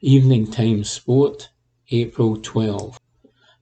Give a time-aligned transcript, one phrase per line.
[0.00, 1.48] Evening Times Sport,
[1.92, 2.98] April 12.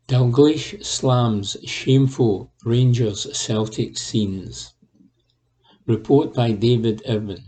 [0.09, 4.73] Dalglish slams shameful Rangers Celtic scenes.
[5.87, 7.45] Report by David Irvin.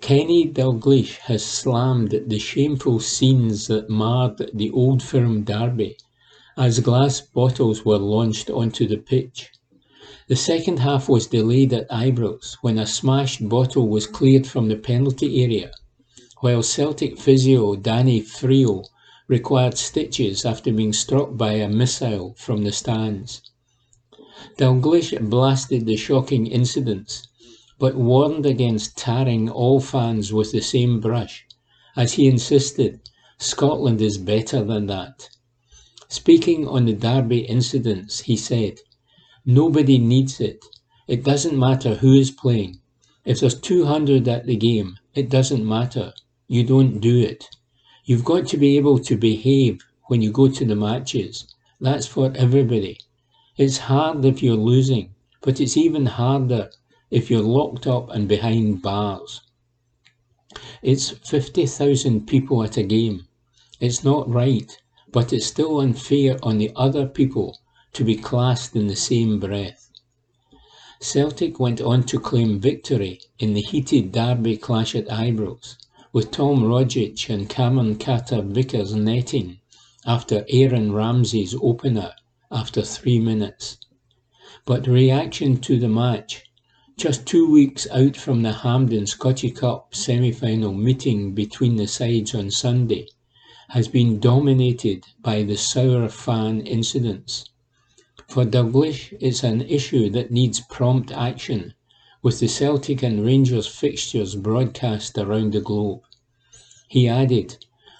[0.00, 5.96] Kenny Dalglish has slammed the shameful scenes that marred the Old Firm derby
[6.56, 9.50] as glass bottles were launched onto the pitch.
[10.28, 14.76] The second half was delayed at Ibrox when a smashed bottle was cleared from the
[14.76, 15.72] penalty area,
[16.42, 18.84] while Celtic physio Danny Frio
[19.26, 23.42] required stitches after being struck by a missile from the stands.
[24.58, 27.26] Dalglish blasted the shocking incidents
[27.78, 31.44] but warned against tarring all fans with the same brush,
[31.94, 33.00] as he insisted
[33.38, 35.28] Scotland is better than that.
[36.08, 38.78] Speaking on the Derby incidents, he said,
[39.44, 40.64] Nobody needs it.
[41.06, 42.80] It doesn't matter who is playing.
[43.26, 46.14] If there's 200 at the game, it doesn't matter.
[46.48, 47.46] You don't do it.
[48.04, 51.52] You've got to be able to behave when you go to the matches.
[51.80, 53.00] That's for everybody.
[53.56, 56.70] It's hard if you're losing, but it's even harder
[57.10, 59.40] if you're locked up and behind bars.
[60.82, 63.26] It's 50,000 people at a game.
[63.78, 64.76] It's not right,
[65.12, 67.58] but it's still unfair on the other people
[67.92, 69.90] to be classed in the same breath.
[71.00, 75.76] Celtic went on to claim victory in the heated derby clash at Ibrox,
[76.10, 79.60] with Tom Rogic and Cameron Carter Vickers netting
[80.06, 82.12] after Aaron Ramsey's opener
[82.50, 83.76] after three minutes.
[84.64, 86.45] But reaction to the match
[86.98, 92.50] just two weeks out from the Hampden Scottish Cup semi-final meeting between the sides on
[92.50, 93.06] Sunday,
[93.68, 97.50] has been dominated by the sour fan incidents.
[98.28, 101.74] For Dalglish, it's an issue that needs prompt action,
[102.22, 106.00] with the Celtic and Rangers fixtures broadcast around the globe.
[106.88, 107.58] He added,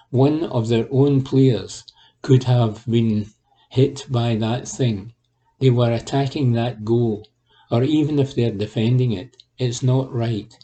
[0.08, 1.84] one of their own players
[2.22, 3.26] could have been
[3.68, 5.12] hit by that thing.
[5.58, 7.26] They were attacking that goal
[7.70, 10.56] or even if they're defending it, it's not right.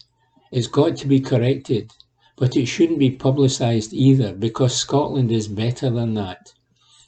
[0.50, 1.90] It's got to be corrected,
[2.36, 6.52] but it shouldn't be publicised either because Scotland is better than that.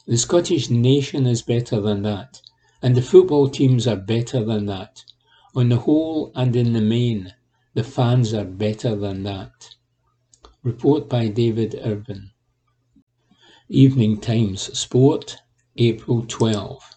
[0.07, 2.41] The Scottish nation is better than that,
[2.83, 5.05] and the football teams are better than that.
[5.55, 7.35] On the whole and in the main,
[7.75, 9.75] the fans are better than that.
[10.63, 12.31] Report by David Irvin.
[13.69, 15.39] Evening Times Sport,
[15.77, 16.94] April 12.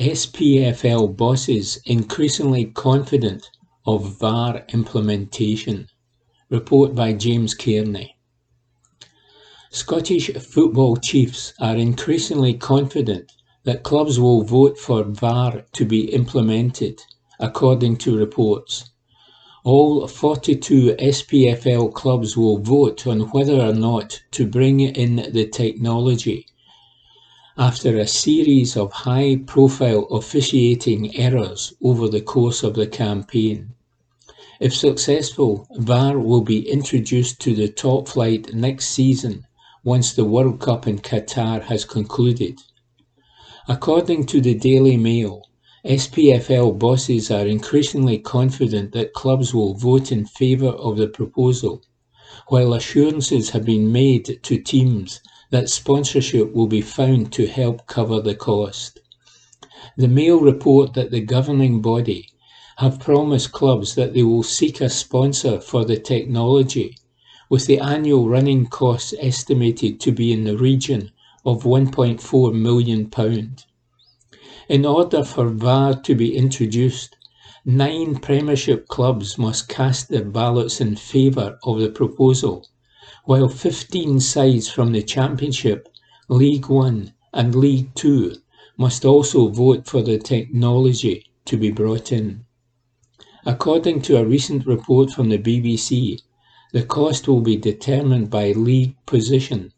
[0.00, 3.50] SPFL bosses increasingly confident
[3.84, 5.88] of VAR implementation.
[6.48, 8.16] Report by James Kearney.
[9.70, 13.30] Scottish football chiefs are increasingly confident
[13.64, 17.02] that clubs will vote for VAR to be implemented,
[17.38, 18.88] according to reports.
[19.64, 26.46] All 42 SPFL clubs will vote on whether or not to bring in the technology
[27.58, 33.74] after a series of high-profile officiating errors over the course of the campaign.
[34.60, 39.46] If successful, VAR will be introduced to the top flight next season
[39.82, 42.60] once the World Cup in Qatar has concluded.
[43.66, 45.42] According to the Daily Mail,
[45.84, 51.82] SPFL bosses are increasingly confident that clubs will vote in favour of the proposal,
[52.48, 58.20] while assurances have been made to teams that sponsorship will be found to help cover
[58.20, 59.00] the cost.
[59.96, 62.28] The Mail report that the governing body
[62.76, 66.96] have promised clubs that they will seek a sponsor for the technology,
[67.48, 71.10] with the annual running costs estimated to be in the region
[71.44, 73.10] of £1.4 million.
[74.68, 77.16] In order for VAR to be introduced,
[77.64, 82.66] nine Premiership clubs must cast their ballots in favour of the proposal
[83.30, 85.88] while 15 sides from the Championship,
[86.28, 88.34] League One and League Two
[88.76, 92.44] must also vote for the technology to be brought in.
[93.46, 96.20] According to a recent report from the BBC,
[96.72, 99.72] the cost will be determined by league position,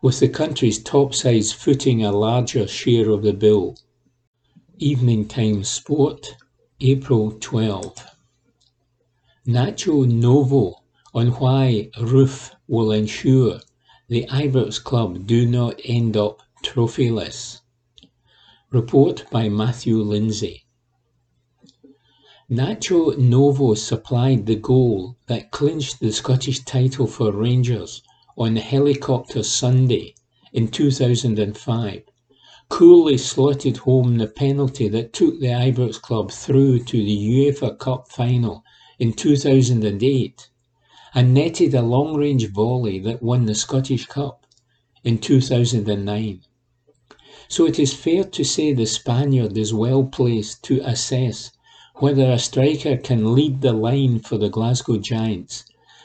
[0.00, 3.76] with the country's top sides footing a larger share of the bill.
[4.78, 6.36] Evening Time Sport,
[6.80, 7.96] April 12.
[9.48, 10.76] Nacho Novo
[11.14, 13.60] on why Roofe will ensure
[14.08, 17.60] the Ibrox club do not end up trophyless.
[18.70, 20.64] Report by Matthew Lindsay.
[22.50, 28.00] Nacho Novo supplied the goal that clinched the Scottish title for Rangers
[28.38, 30.14] on Helicopter Sunday
[30.54, 32.04] in 2005
[32.70, 38.08] coolly slotted home the penalty that took the Ibrox club through to the UEFA Cup
[38.08, 38.64] final
[38.98, 40.48] in 2008
[41.14, 44.46] and netted a long-range volley that won the Scottish Cup
[45.04, 46.40] in 2009.
[47.48, 51.52] So it is fair to say the Spaniard is well placed to assess
[51.96, 55.64] whether a striker can lead the line for the Glasgow Giants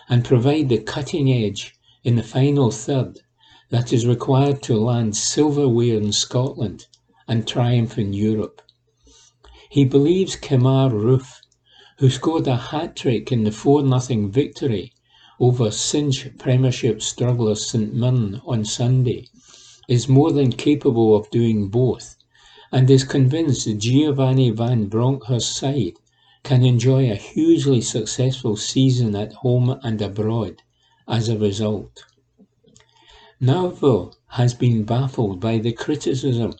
[0.10, 3.22] and provide the cutting edge in the final third
[3.70, 6.88] that is required to land silverware in Scotland
[7.30, 8.62] and triumph in Europe.
[9.70, 11.42] He believes Kemar Roofe,
[12.00, 14.94] who scored a hat-trick in the 4-0 victory
[15.40, 19.28] over cinch Premiership struggler St Mirren on Sunday,
[19.88, 22.16] is more than capable of doing both
[22.72, 25.94] and is convinced Giovanni Van Bronckhorst's side
[26.44, 30.62] can enjoy a hugely successful season at home and abroad
[31.08, 32.04] as a result.
[33.40, 36.54] Novo has been baffled by the criticism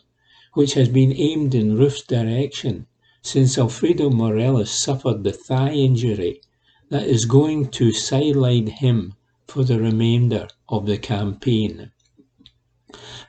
[0.54, 2.86] which has been aimed in Roofe's direction
[3.22, 6.40] since Alfredo Morelos suffered the thigh injury
[6.90, 9.14] that is going to sideline him
[9.46, 11.90] for the remainder of the campaign.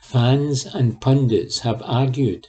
[0.01, 2.47] Fans and pundits have argued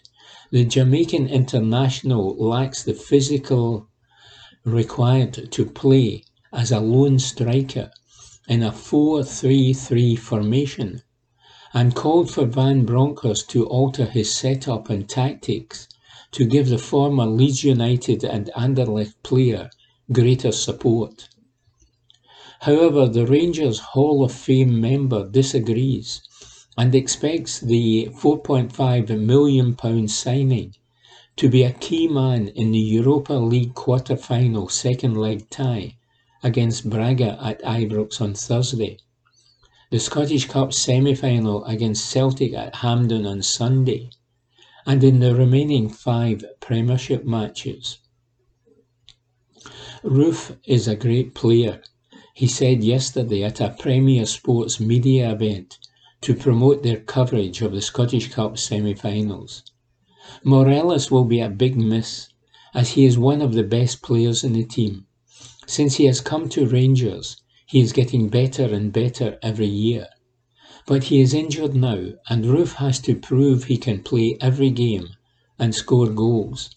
[0.53, 3.89] the Jamaican international lacks the physical
[4.65, 7.91] required to play as a lone striker
[8.49, 11.03] in a 4-3-3 formation
[11.73, 15.89] and called for Van Bronckhorst to alter his setup and tactics
[16.33, 19.71] to give the former Leeds United and Anderlecht player
[20.13, 21.29] greater support.
[22.61, 26.21] However, the Rangers Hall of Fame member disagrees
[26.77, 30.75] and expects the £4.5 million signing
[31.37, 35.97] to be a key man in the Europa League quarter-final second leg tie
[36.43, 38.99] against Braga at Ibrox on Thursday,
[39.91, 44.11] the Scottish Cup semi-final against Celtic at Hampden on Sunday,
[44.87, 47.99] and in the remaining five Premiership matches.
[50.03, 51.83] Roofe is a great player,
[52.33, 55.79] he said yesterday at a Premier Sports media event
[56.23, 59.63] to promote their coverage of the Scottish Cup semi-finals.
[60.43, 62.29] Morelos will be a big miss,
[62.73, 65.07] as he is one of the best players in the team.
[65.67, 67.37] Since he has come to Rangers,
[67.67, 70.07] he is getting better and better every year.
[70.87, 75.11] But he is injured now, and Roofe has to prove he can play every game
[75.59, 76.71] and score goals.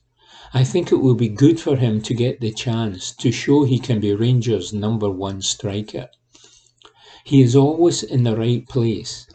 [0.53, 3.79] I think it will be good for him to get the chance to show he
[3.79, 6.09] can be Rangers' number one striker.
[7.23, 9.27] He is always in the right place,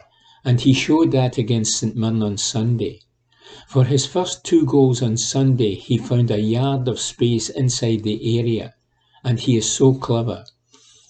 [0.45, 3.01] and he showed that against St Mirren on Sunday.
[3.67, 8.39] For his first two goals on Sunday, he found a yard of space inside the
[8.39, 8.75] area
[9.23, 10.45] and he is so clever.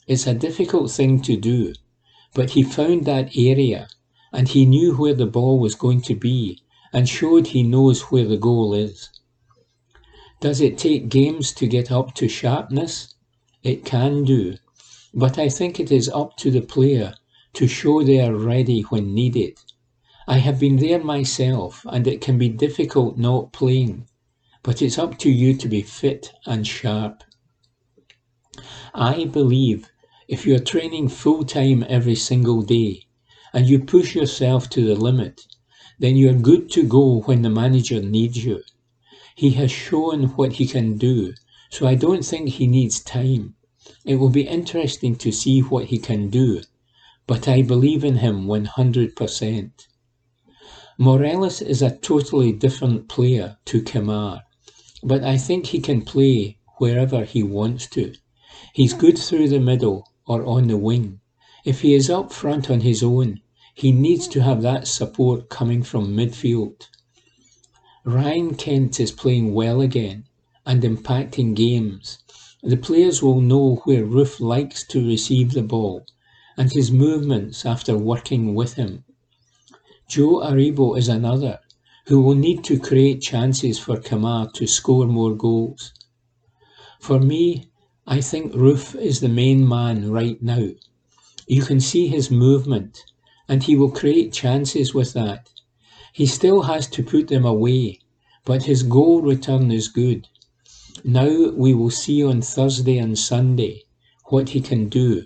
[0.08, 1.74] It's a difficult thing to do,
[2.34, 3.88] but he found that area
[4.34, 8.26] and he knew where the ball was going to be and showed he knows where
[8.26, 9.10] the goal is.
[10.42, 13.14] Does it take games to get up to sharpness?
[13.62, 14.56] It can do,
[15.14, 17.16] but I think it is up to the player
[17.56, 19.60] to show they are ready when needed.
[20.30, 24.08] I have been there myself and it can be difficult not playing,
[24.64, 27.22] but it's up to you to be fit and sharp.
[28.94, 29.90] I believe
[30.30, 33.08] if you're training full time every single day
[33.54, 35.42] and you push yourself to the limit,
[36.00, 38.64] then you're good to go when the manager needs you.
[39.40, 41.34] He has shown what he can do,
[41.70, 43.56] so I don't think he needs time.
[44.04, 46.64] It will be interesting to see what he can do,
[47.26, 49.72] but I believe in him 100%.
[50.98, 54.42] Morelos is a totally different player to Kemar,
[55.04, 58.14] but I think he can play wherever he wants to.
[58.74, 61.22] He's good through the middle or on the wing.
[61.64, 63.40] If he is up front on his own,
[63.74, 66.90] he needs to have that support coming from midfield.
[68.06, 70.24] Ryan Kent is playing well again
[70.66, 72.20] and impacting games.
[72.64, 76.06] The players will know where Roofe likes to receive the ball
[76.56, 79.04] and his movements after working with him.
[80.08, 81.60] Joe Aribo is another
[82.08, 85.94] who will need to create chances for Kemar to score more goals.
[87.00, 87.70] For me,
[88.08, 90.70] I think Roofe is the main man right now.
[91.48, 93.04] You can see his movement
[93.48, 95.50] and he will create chances with that.
[96.12, 98.00] He still has to put them away,
[98.44, 100.28] but his goal return is good.
[101.04, 103.84] Now we will see on Thursday and Sunday
[104.26, 105.24] what he can do.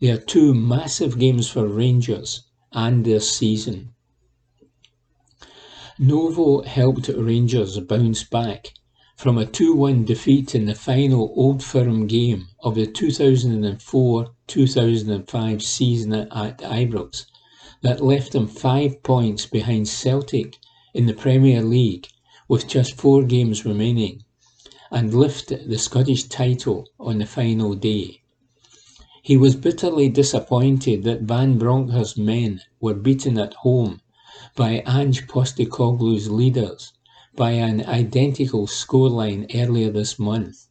[0.00, 2.42] They are two massive games for Rangers
[2.72, 3.94] and their season.
[5.98, 8.74] Novo helped Rangers bounce back
[9.16, 16.58] from a 2-1 defeat in the final Old Firm game of the 2004-2005 season at
[16.58, 17.26] Ibrox
[17.82, 20.56] that left them five points behind Celtic
[20.94, 22.08] in the Premier League
[22.48, 24.22] with just four games remaining,
[24.90, 28.22] and lift the Scottish title on the final day.
[29.22, 34.00] He was bitterly disappointed that Van Bronckhorst's men were beaten at home
[34.56, 36.92] by Ange Postecoglou's leaders
[37.36, 40.66] by an identical scoreline earlier this month.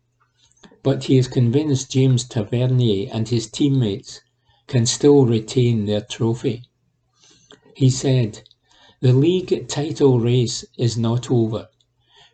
[0.84, 4.22] But he is convinced James Tavernier and his teammates
[4.66, 6.64] can still retain their trophy.
[7.78, 8.42] He said,
[9.02, 11.68] the league title race is not over.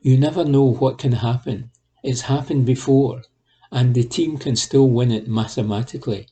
[0.02, 1.70] You never know what can happen.
[2.02, 3.24] It's happened before,
[3.70, 6.30] and the team can still win it mathematically.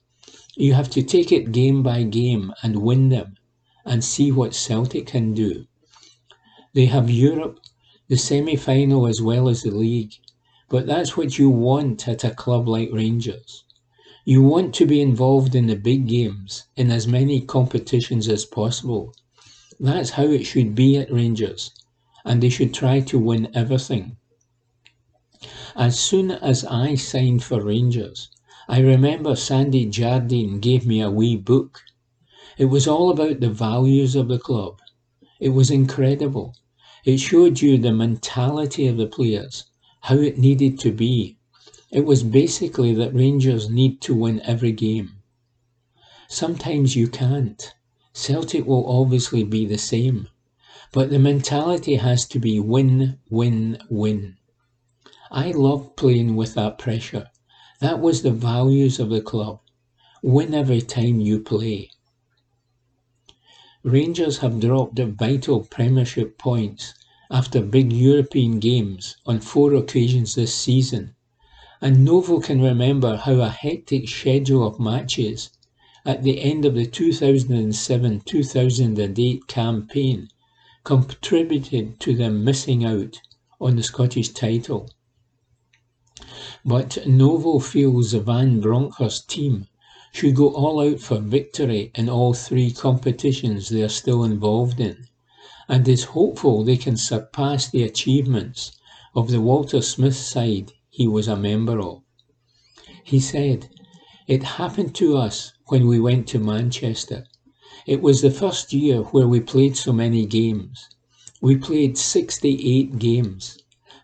[0.56, 3.36] You have to take it game by game and win them,
[3.84, 5.65] and see what Celtic can do.
[6.74, 7.60] They have Europe,
[8.08, 10.13] the semi-final as well as the league,
[10.70, 13.65] but that's what you want at a club like Rangers.
[14.24, 19.16] You want to be involved in the big games in as many competitions as possible.
[19.80, 21.72] That's how it should be at Rangers,
[22.24, 24.18] and they should try to win everything.
[25.75, 28.30] As soon as I signed for Rangers,
[28.70, 31.82] I remember Sandy Jardine gave me a wee book.
[32.60, 34.80] It was all about the values of the club.
[35.40, 36.54] It was incredible.
[37.06, 39.66] It showed you the mentality of the players,
[40.01, 41.38] how it needed to be,
[41.91, 45.17] it was basically that Rangers need to win every game.
[46.29, 47.74] Sometimes you can't.
[48.13, 50.29] Celtic will obviously be the same.
[50.93, 54.38] But the mentality has to be win, win, win.
[55.29, 57.27] I love playing with that pressure.
[57.81, 59.60] That was the values of the club.
[60.24, 61.89] Win every time you play.
[63.83, 66.93] Rangers have dropped vital Premiership points
[67.29, 71.15] after big European games on four occasions this season
[71.83, 75.50] and Novo can remember how a hectic schedule of matches
[76.05, 80.27] at the end of the 2007-2008 campaign
[80.83, 83.19] contributed to them missing out
[83.59, 84.91] on the Scottish title.
[86.63, 89.65] But Novo feels the Van Bronckhorst team
[90.13, 95.07] should go all out for victory in all three competitions they are still involved in,
[95.67, 98.73] and is hopeful they can surpass the achievements
[99.15, 102.03] of the Walter Smith side he was a member of.
[103.05, 103.69] He said,
[104.27, 107.25] It happened to us when we went to Manchester.
[107.88, 110.89] It was the first year where we played so many games.
[111.41, 113.57] We played 68 games.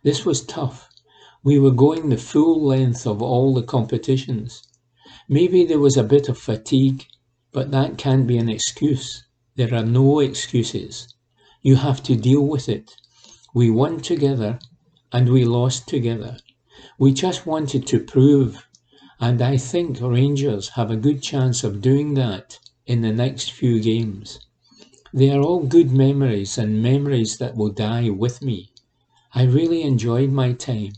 [0.03, 0.89] This was tough.
[1.43, 4.63] We were going the full length of all the competitions.
[5.27, 7.05] Maybe there was a bit of fatigue,
[7.51, 9.25] but that can't be an excuse.
[9.57, 11.13] There are no excuses.
[11.61, 12.95] You have to deal with it.
[13.53, 14.59] We won together
[15.11, 16.37] and we lost together.
[16.99, 18.67] We just wanted to prove,
[19.19, 23.79] and I think Rangers have a good chance of doing that in the next few
[23.79, 24.39] games.
[25.13, 28.71] They are all good memories and memories that will die with me.
[29.33, 30.93] I really enjoyed my time,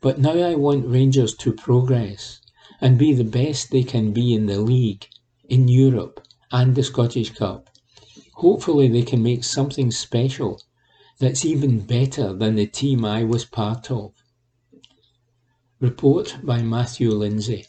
[0.00, 2.40] but now I want Rangers to progress
[2.80, 5.06] and be the best they can be in the league,
[5.50, 7.68] in Europe, and the Scottish Cup.
[8.36, 10.62] Hopefully, they can make something special
[11.18, 14.14] that's even better than the team I was part of.
[15.78, 17.66] Report by Matthew Lindsay.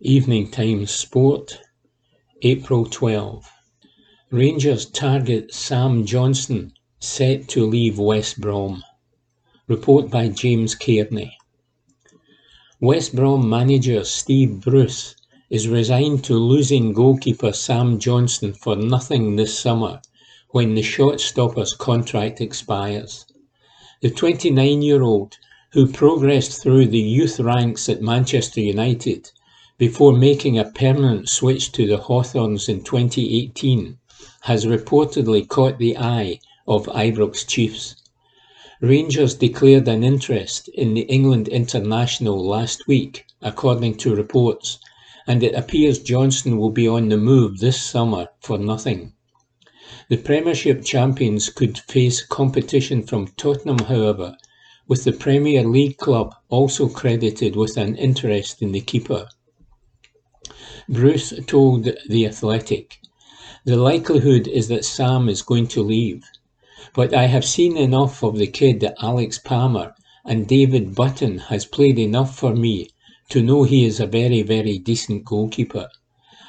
[0.00, 1.60] Evening Times Sport,
[2.40, 3.46] April 12.
[4.30, 8.82] Rangers target Sam Johnstone, set to leave West Brom.
[9.68, 11.36] Report by James Kearney.
[12.80, 15.16] West Brom manager Steve Bruce
[15.50, 20.00] is resigned to losing goalkeeper Sam Johnstone for nothing this summer
[20.48, 23.26] when the shot stopper's contract expires.
[24.00, 25.36] The 29 year old
[25.74, 29.32] who progressed through the youth ranks at Manchester United
[29.76, 33.98] before making a permanent switch to the Hawthorns in 2018,
[34.42, 36.38] has reportedly caught the eye
[36.68, 37.96] of Ibrox Chiefs.
[38.80, 44.78] Rangers declared an interest in the England international last week, according to reports,
[45.26, 49.12] and it appears Johnstone will be on the move this summer for nothing.
[50.08, 54.36] The Premiership champions could face competition from Tottenham, however,
[54.86, 59.28] with the Premier League club also credited with an interest in the keeper.
[60.88, 62.98] Bruce told The Athletic,
[63.64, 66.22] The likelihood is that Sam is going to leave.
[66.94, 69.94] But I have seen enough of the kid Alex Palmer
[70.26, 72.90] and David Button has played enough for me
[73.30, 75.88] to know he is a very, very decent goalkeeper.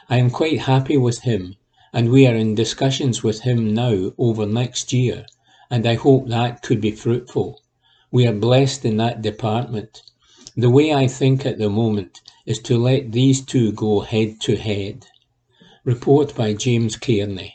[0.10, 1.56] I am quite happy with him,
[1.94, 5.26] and we are in discussions with him now over next year,
[5.72, 7.62] and I hope that could be fruitful.
[8.16, 10.02] We are blessed in that department.
[10.56, 14.56] The way I think at the moment is to let these two go head to
[14.56, 15.06] head.
[15.84, 17.54] Report by James Kearney.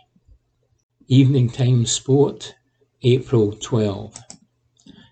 [1.09, 2.57] Evening Times Sport,
[3.03, 4.21] April 12.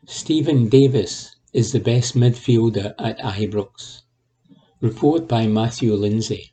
[0.06, 4.02] Stephen Davis is the best midfielder at Ibrox.
[4.82, 6.52] Report by Matthew Lindsay.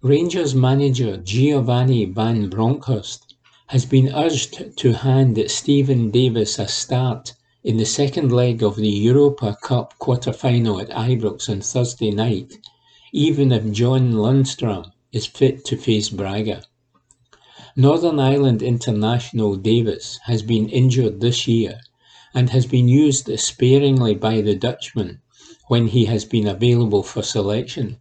[0.00, 3.25] Rangers manager Giovanni Van Bronckhorst
[3.68, 7.32] has been urged to hand Stephen Davis a start
[7.64, 12.54] in the second leg of the Europa Cup quarter-final at Ibrox on Thursday night,
[13.12, 16.62] even if John Lundstram is fit to face Braga.
[17.74, 21.80] Northern Ireland international Davis has been injured this year
[22.34, 25.20] and has been used sparingly by the Dutchman
[25.66, 27.98] when he has been available for selection.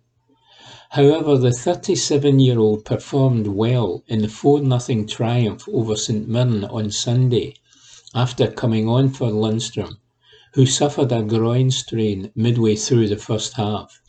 [0.95, 7.55] However, the 37-year-old performed well in the 4-0 triumph over St Mirren on Sunday
[8.13, 9.97] after coming on for Lundstram,
[10.53, 13.99] who suffered a groin strain midway through the first half.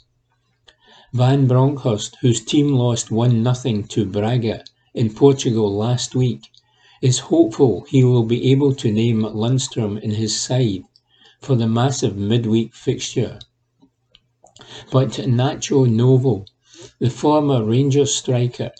[1.12, 4.62] Van Bronckhorst, whose team lost 1-0 to Braga
[4.94, 6.52] in Portugal last week,
[7.02, 10.84] is hopeful he will be able to name Lundstram in his side
[11.40, 13.40] for the massive midweek fixture.
[14.92, 16.44] But Nacho Novo,
[16.98, 18.70] the former Rangers striker,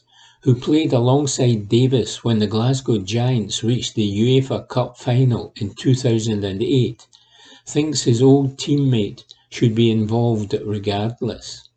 [0.42, 7.06] who played alongside Davis when the Glasgow Giants reached the UEFA Cup final in 2008,
[7.66, 11.68] thinks his old teammate should be involved regardless.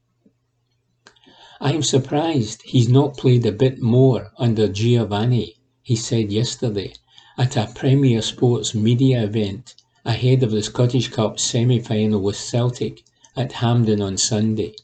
[1.61, 6.93] I'm surprised he's not played a bit more under Giovanni, he said yesterday
[7.37, 9.75] at a Premier Sports media event
[10.05, 13.03] ahead of the Scottish Cup semi-final with Celtic
[13.35, 14.75] at Hampden on Sunday.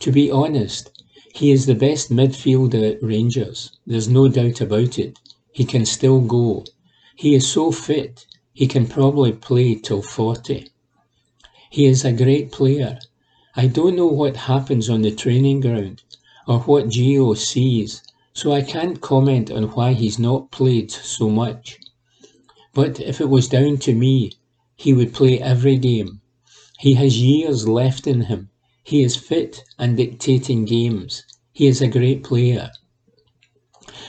[0.00, 0.90] To be honest,
[1.34, 3.70] he is the best midfielder at Rangers.
[3.86, 5.18] There's no doubt about it.
[5.52, 6.64] He can still go.
[7.16, 10.68] He is so fit, he can probably play till 40.
[11.70, 12.98] He is a great player.
[13.54, 16.02] I don't know what happens on the training ground
[16.48, 21.78] or what Gio sees, so I can't comment on why he's not played so much.
[22.74, 24.32] But if it was down to me,
[24.76, 26.20] he would play every game.
[26.78, 28.49] He has years left in him.
[28.82, 31.24] He is fit and dictating games.
[31.52, 32.70] He is a great player.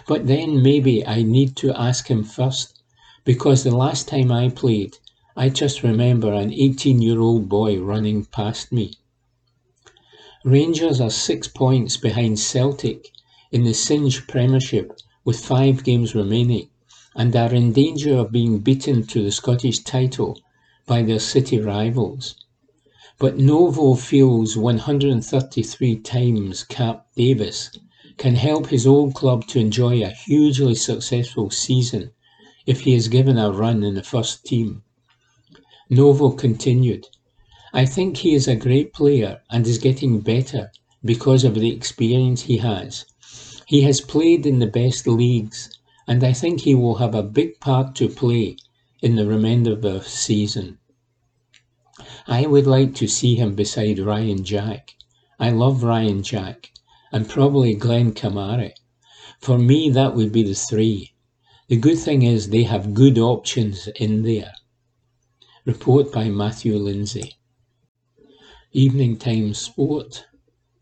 [0.08, 2.82] But then maybe I need to ask him first,
[3.26, 4.98] because the last time I played,
[5.36, 8.94] I just remember an 18 year old boy running past me.
[10.44, 13.10] Rangers are six points behind Celtic
[13.52, 14.92] in the cinch Premiership
[15.24, 16.70] with five games remaining
[17.16, 20.40] and are in danger of being beaten to the Scottish title
[20.88, 22.36] by their city rivals.
[23.22, 27.70] But Novo feels 133 times Cap Davis
[28.18, 32.14] can help his old club to enjoy a hugely successful season
[32.66, 34.82] if he is given a run in the first team.
[35.88, 37.06] Novo continued,
[37.72, 40.72] I think he is a great player and is getting better
[41.06, 43.06] because of the experience he has.
[43.68, 45.70] He has played in the best leagues
[46.08, 48.58] and I think he will have a big part to play
[49.04, 50.80] in the remainder of the season.
[52.28, 54.94] I would like to see him beside Ryan Jack.
[55.40, 56.72] I love Ryan Jack
[57.12, 58.74] and probably Glenn Kamara.
[59.40, 61.14] For me, that would be the three.
[61.68, 64.54] The good thing is they have good options in there.
[65.66, 67.38] Report by Matthew Lindsay.
[68.72, 70.26] Evening Times Sport,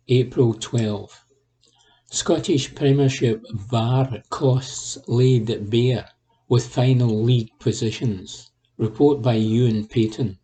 [0.10, 1.24] April 12.
[2.12, 6.10] Scottish Premiership VAR costs laid bare
[6.50, 8.52] with final league positions.
[8.78, 10.38] Report by Ewan Payton.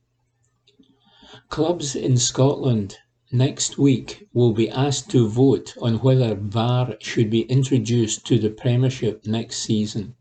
[1.50, 2.98] Clubs in Scotland
[3.32, 8.50] next week will be asked to vote on whether VAR should be introduced to the
[8.50, 10.16] Premiership next season.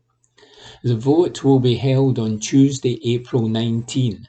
[0.83, 4.27] The vote will be held on Tuesday, April 19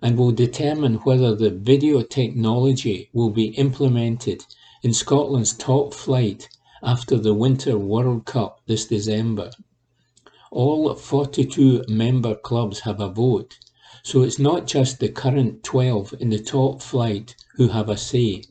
[0.00, 4.44] and will determine whether the video technology will be implemented
[4.82, 6.48] in Scotland's top flight
[6.82, 9.50] after the Winter World Cup this December.
[10.50, 13.58] All 42 member clubs have a vote
[14.08, 18.42] so it's not just the current 12 in the top flight who have a say.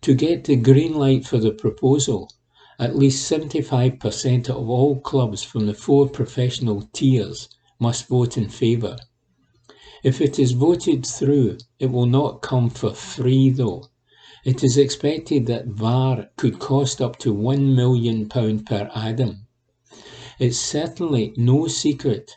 [0.00, 2.28] To get the green light for the proposal,
[2.76, 8.96] at least 75% of all clubs from the four professional tiers must vote in favour.
[10.02, 13.84] If it is voted through, it will not come for free though.
[14.44, 19.46] It is expected that VAR could cost up to £1 million per annum.
[20.40, 22.32] It's certainly no secret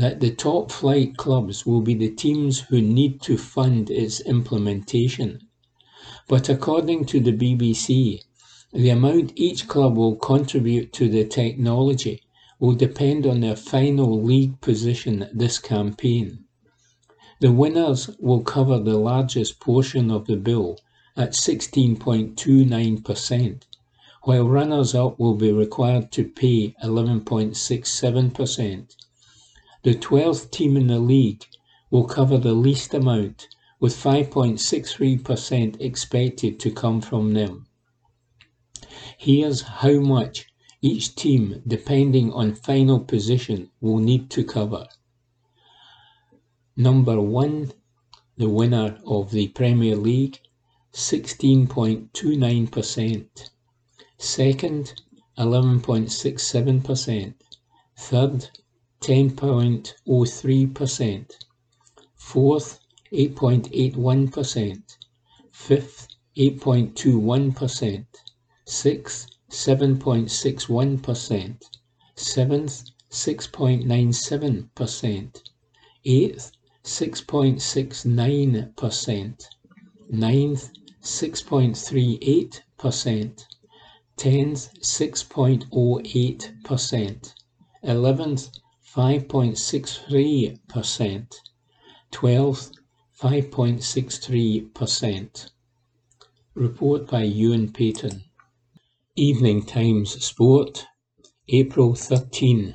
[0.00, 5.38] that the top flight clubs will be the teams who need to fund its implementation.
[6.26, 8.22] But according to the BBC,
[8.72, 12.22] the amount each club will contribute to the technology
[12.58, 16.46] will depend on their final league position this campaign.
[17.40, 20.78] The winners will cover the largest portion of the bill
[21.14, 23.62] at 16.29%,
[24.22, 28.96] while runners-up will be required to pay 11.67%.
[29.82, 31.46] The 12th team in the league
[31.90, 37.66] will cover the least amount, with 5.63% expected to come from them.
[39.16, 40.48] Here's how much
[40.82, 44.86] each team, depending on final position, will need to cover.
[46.76, 47.72] Number one,
[48.36, 50.38] the winner of the Premier League,
[50.92, 53.50] 16.29%.
[54.18, 55.02] Second,
[55.38, 57.34] 11.67%.
[57.96, 58.50] Third,
[59.00, 61.32] 10.03%.
[62.16, 62.80] Fourth,
[63.12, 64.82] 8.81%.
[65.50, 68.04] Fifth, 8.21%.
[68.66, 71.62] Sixth, 7.61%.
[72.14, 75.42] Seventh, 6.97%.
[76.04, 76.52] Eighth,
[76.84, 79.44] 6.69%.
[80.10, 80.70] Ninth,
[81.02, 83.44] 6.38%.
[84.16, 87.34] Tenth, 6.08%.
[87.82, 88.50] Eleventh,
[88.96, 91.34] 5.63%.
[92.10, 92.72] Twelfth,
[93.16, 95.50] 5.63%.
[96.54, 98.24] Report by Ewan Payton.
[99.14, 100.88] Evening Times Sport,
[101.48, 102.74] April 13.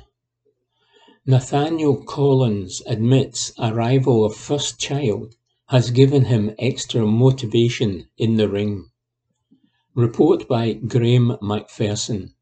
[1.26, 5.34] Nathaniel Collins admits arrival of first child
[5.66, 8.88] has given him extra motivation in the ring.
[9.94, 12.32] Report by Graham McPherson.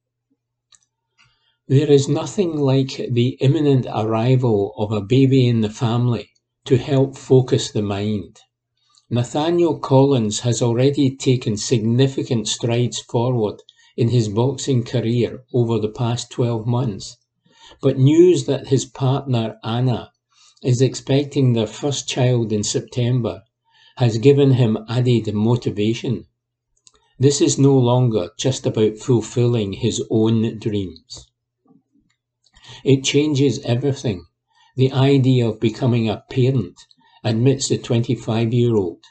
[1.66, 6.28] There is nothing like the imminent arrival of a baby in the family
[6.66, 8.38] to help focus the mind.
[9.08, 13.62] Nathaniel Collins has already taken significant strides forward
[13.96, 17.16] in his boxing career over the past 12 months,
[17.80, 20.12] but news that his partner Anna
[20.62, 23.40] is expecting their first child in September
[23.96, 26.26] has given him added motivation.
[27.18, 31.30] This is no longer just about fulfilling his own dreams.
[32.82, 34.24] It changes everything.
[34.76, 36.80] The idea of becoming a parent,
[37.22, 39.02] admits the 25 year old.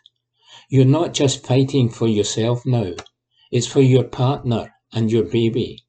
[0.70, 2.94] You're not just fighting for yourself now,
[3.52, 5.80] it's for your partner and your baby.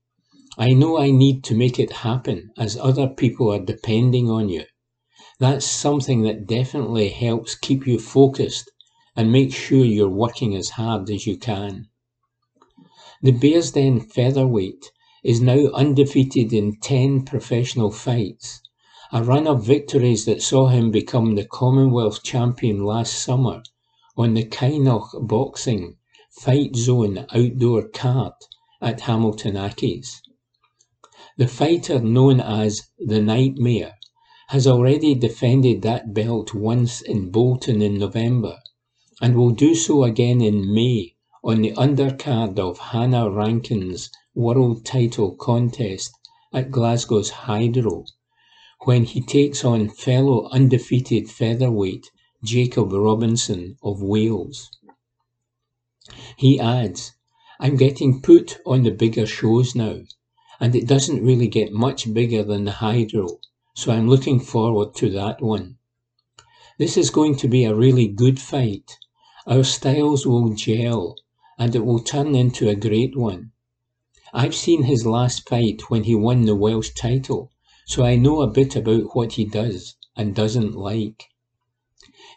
[0.56, 4.64] I know I need to make it happen as other people are depending on you.
[5.40, 8.70] That's something that definitely helps keep you focused
[9.16, 11.88] and make sure you're working as hard as you can.
[13.22, 14.90] The Bearsden featherweight
[15.24, 18.60] is now undefeated in 10 professional fights,
[19.10, 23.62] a run of victories that saw him become the Commonwealth champion last summer
[24.18, 25.96] on the Kynoch Boxing
[26.30, 28.34] Fight Zone outdoor card
[28.82, 30.20] at Hamilton Accies.
[31.38, 33.94] The fighter known as the Nightmare
[34.48, 38.58] has already defended that belt once in Bolton in November
[39.22, 41.13] and will do so again in May
[41.46, 46.10] on the undercard of Hannah Rankin's world title contest
[46.54, 48.06] at Glasgow's Hydro
[48.84, 52.10] when he takes on fellow undefeated featherweight
[52.42, 54.70] Jacob Robinson of Wales.
[56.38, 57.12] He adds,
[57.60, 60.00] I'm getting put on the bigger shows now,
[60.60, 63.28] and it doesn't really get much bigger than the Hydro,
[63.74, 65.76] so I'm looking forward to that one.
[66.78, 68.96] This is going to be a really good fight.
[69.46, 71.16] Our styles will gel,
[71.58, 73.52] and it will turn into a great one.
[74.32, 77.50] I've seen his last fight when he won the Welsh title,
[77.86, 81.24] so I know a bit about what he does and doesn't like.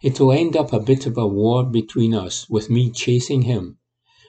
[0.04, 3.78] It'll end up a bit of a war between us with me chasing him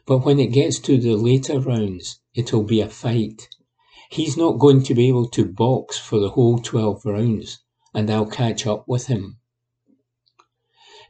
[0.09, 3.47] but when it gets to the later rounds, it'll be a fight.
[4.11, 7.59] He's not going to be able to box for the whole 12 rounds,
[7.93, 9.38] and I'll catch up with him.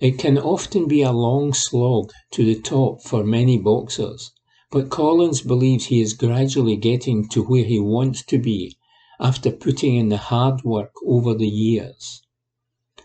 [0.00, 4.30] It can often be a long slog to the top for many boxers,
[4.70, 8.76] but Collins believes he is gradually getting to where he wants to be
[9.18, 12.22] after putting in the hard work over the years.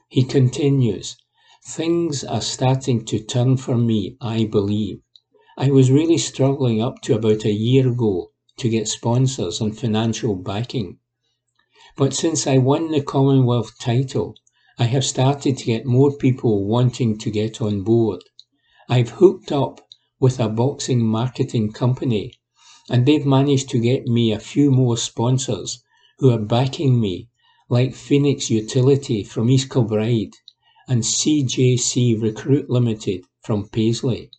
[0.08, 1.18] He continues,
[1.66, 5.02] Things are starting to turn for me, I believe.
[5.58, 10.36] I was really struggling up to about a year ago to get sponsors and financial
[10.36, 11.00] backing.
[11.98, 14.36] But since I won the Commonwealth title,
[14.80, 18.24] I have started to get more people wanting to get on board.
[18.90, 19.88] I've hooked up
[20.20, 22.34] with a boxing marketing company,
[22.90, 25.84] and they've managed to get me a few more sponsors
[26.18, 27.30] who are backing me,
[27.70, 30.34] like Phoenix Utility from East Kilbride
[30.88, 34.32] and CJC Recruit Limited from Paisley.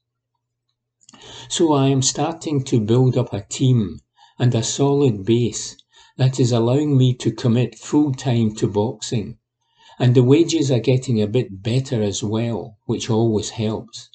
[1.49, 4.01] So I am starting to build up a team
[4.39, 5.77] and a solid base
[6.17, 9.39] that is allowing me to commit full time to boxing.
[9.99, 14.11] And the wages are getting a bit better as well, which always helps.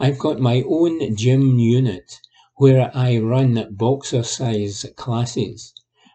[0.00, 2.20] I've got my own gym unit
[2.56, 5.72] where I run boxercise classes,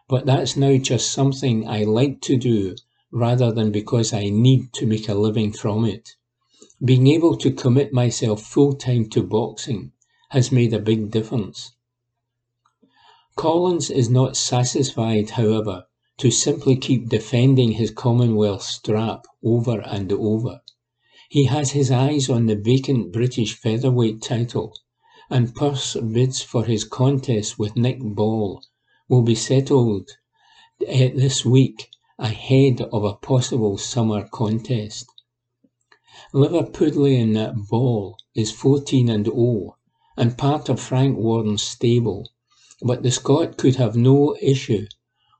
[0.08, 2.76] but that's now just something I like to do
[3.10, 6.10] rather than because I need to make a living from it.
[6.84, 9.92] Being able to commit myself full time to boxing
[10.30, 11.72] has made a big difference.
[13.36, 15.84] Collins is not satisfied, however,
[16.18, 20.60] to simply keep defending his Commonwealth strap over and over.
[21.28, 24.72] He has his eyes on the vacant British featherweight title,
[25.28, 28.62] and purse bids for his contest with Nick Ball
[29.08, 30.10] will be settled
[30.86, 35.06] eh, this week ahead of a possible summer contest.
[36.32, 39.76] Liverpudlian Ball is 14 and 0
[40.16, 42.28] and part of Frank Warren's stable
[42.82, 44.86] but the Scot could have no issue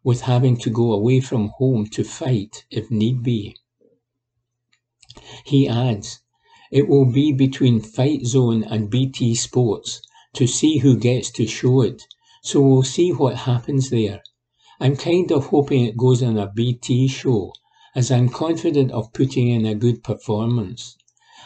[0.04, 3.56] with having to go away from home to fight if need be.
[5.44, 6.20] He adds,
[6.70, 10.02] it will be between Fight Zone and BT Sports
[10.34, 12.02] to see who gets to show it,
[12.42, 14.22] so we'll see what happens there.
[14.80, 17.52] I'm kind of hoping it goes on a BT show,
[17.94, 20.96] as I'm confident of putting in a good performance.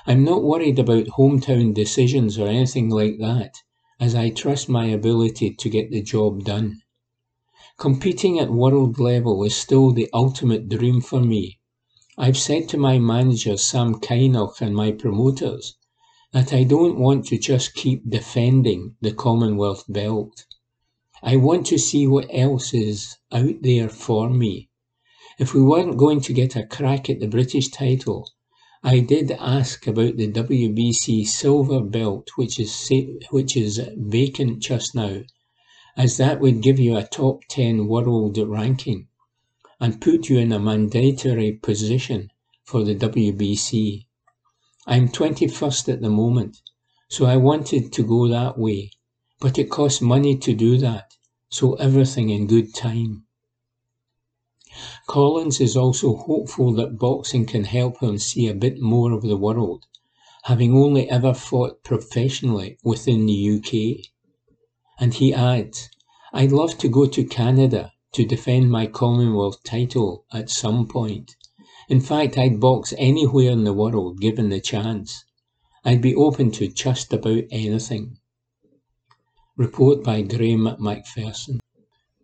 [0.07, 3.55] I'm not worried about hometown decisions or anything like that
[4.01, 6.81] as I trust my ability to get the job done.
[7.79, 11.61] Competing at world level is still the ultimate dream for me.
[12.17, 15.77] I've said to my manager Sam Kynoch and my promoters
[16.33, 20.45] that I don't want to just keep defending the Commonwealth belt.
[21.23, 24.71] I want to see what else is out there for me.
[25.39, 28.29] If we weren't going to get a crack at the British title,
[28.83, 32.91] I did ask about the WBC silver belt, which is
[33.31, 35.21] which is vacant just now,
[35.99, 39.09] as that would give you a top 10 world ranking
[39.81, 42.31] and put you in a mandatory position
[42.63, 44.07] for the WBC.
[44.87, 46.63] I'm 21st at the moment,
[47.09, 48.93] so I wanted to go that way,
[49.41, 51.15] but it costs money to do that,
[51.49, 53.25] so everything in good time.
[55.09, 59.37] Collins is also hopeful that boxing can help him see a bit more of the
[59.37, 59.85] world,
[60.45, 64.13] having only ever fought professionally within the UK.
[65.01, 65.89] And he adds,
[66.33, 71.37] I'd love to go to Canada to defend my Commonwealth title at some point.
[71.89, 75.25] In fact, I'd box anywhere in the world given the chance.
[75.85, 78.19] I'd be open to just about anything.
[79.57, 81.61] Report by Graham McPherson.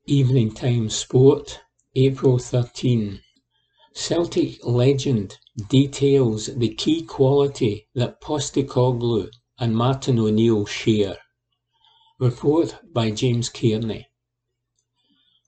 [0.07, 1.61] Evening Time Sport,
[1.97, 3.21] April 13.
[3.95, 11.17] Celtic legend details the key quality that Postecoglou and Martin O'Neill share.
[12.25, 14.07] Report by James Kearney.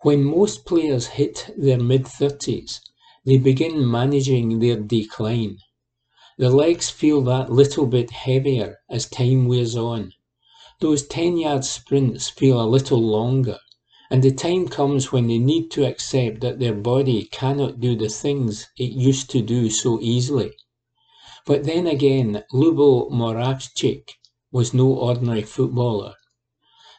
[0.02, 2.82] When most players hit their mid-thirties,
[3.24, 5.56] they begin managing their decline.
[6.36, 10.12] The legs feel that little bit heavier as time wears on.
[10.82, 13.58] Those 10-yard sprints feel a little longer
[14.10, 18.10] and the time comes when they need to accept that their body cannot do the
[18.10, 20.52] things it used to do so easily.
[21.46, 24.10] But then again, Lubo Moravcik
[24.52, 26.12] was no ordinary footballer.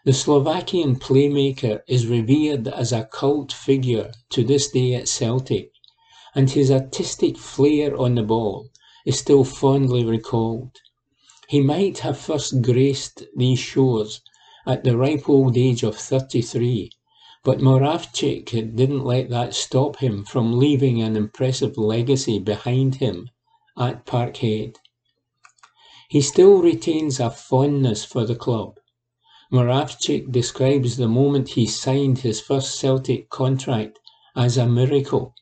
[0.08, 5.74] The Slovakian playmaker is revered as a cult figure to this day at Celtic,
[6.34, 8.70] and his artistic flair on the ball
[9.06, 10.72] is still fondly recalled.
[11.50, 14.22] He might have first graced these shores
[14.66, 16.90] at the ripe old age of 33
[17.44, 23.30] but Moravcik didn't let that stop him from leaving an impressive legacy behind him
[23.78, 24.78] at Parkhead.
[26.08, 28.78] He still retains a fondness for the club.
[29.50, 33.98] Moravcik describes the moment he signed his first Celtic contract
[34.36, 35.34] as a miracle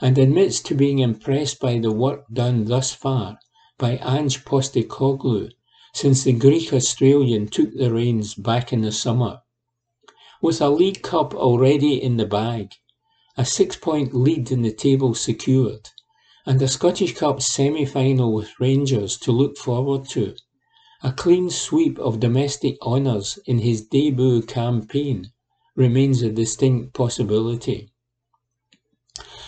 [0.00, 3.38] and admits to being impressed by the work done thus far
[3.76, 5.50] by Ange Postecoglou
[5.92, 9.42] since the Greek Australian took the reins back in the summer.
[10.40, 12.72] With a League Cup already in the bag,
[13.36, 15.90] a six-point lead in the table secured,
[16.46, 20.34] and a Scottish Cup semi-final with Rangers to look forward to,
[21.02, 25.32] a clean sweep of domestic honours in his debut campaign
[25.76, 27.90] remains a distinct possibility.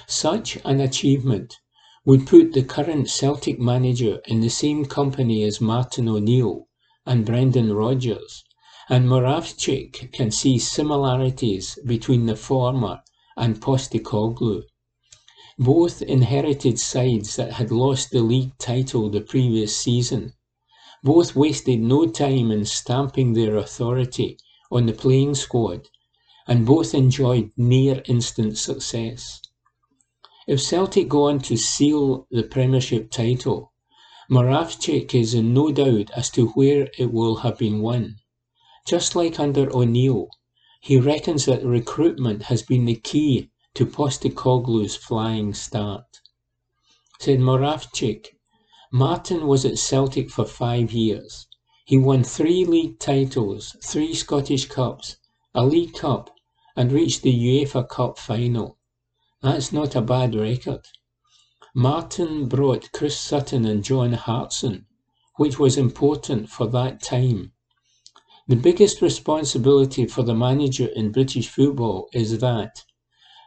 [0.07, 1.59] Such an achievement
[2.05, 6.69] would put the current Celtic manager in the same company as Martin O'Neill
[7.05, 8.45] and Brendan Rodgers,
[8.89, 13.01] and Moravcik can see similarities between the former
[13.37, 14.63] and Postecoglou.
[15.59, 20.35] Both inherited sides that had lost the league title the previous season.
[21.07, 24.39] Both wasted no time in stamping their authority
[24.73, 25.89] on the playing squad,
[26.49, 29.41] and both enjoyed near instant success.
[30.49, 33.73] If Celtic go on to seal the Premiership title,
[34.29, 38.17] Moravcik is in no doubt as to where it will have been won.
[38.85, 40.27] Just like under O'Neill,
[40.81, 46.21] he reckons that recruitment has been the key to Postecoglou's flying start.
[47.21, 48.36] Said Moravcik,
[48.97, 51.49] Martin was at Celtic for five years.
[51.85, 55.19] He won three league titles, three Scottish Cups,
[55.55, 56.31] a League Cup,
[56.75, 58.79] and reached the UEFA Cup final.
[59.43, 60.87] That's not a bad record.
[61.75, 64.87] Martin brought Chris Sutton and John Hartson,
[65.37, 67.53] which was important for that time.
[68.49, 72.83] The biggest responsibility for the manager in British football is that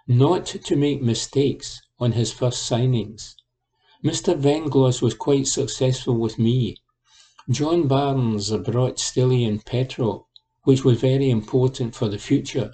[0.07, 3.33] not to make mistakes on his first signings.
[4.03, 4.33] Mr.
[4.39, 6.77] Venglos was quite successful with me.
[7.49, 10.23] John Barnes brought Stiliyan Petrov,
[10.63, 12.73] which was very important for the future.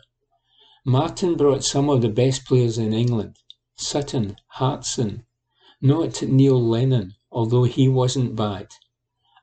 [0.85, 3.37] Martin brought some of the best players in England.
[3.75, 5.25] Sutton, Hartson,
[5.81, 8.67] not Neil Lennon, although he wasn't bad.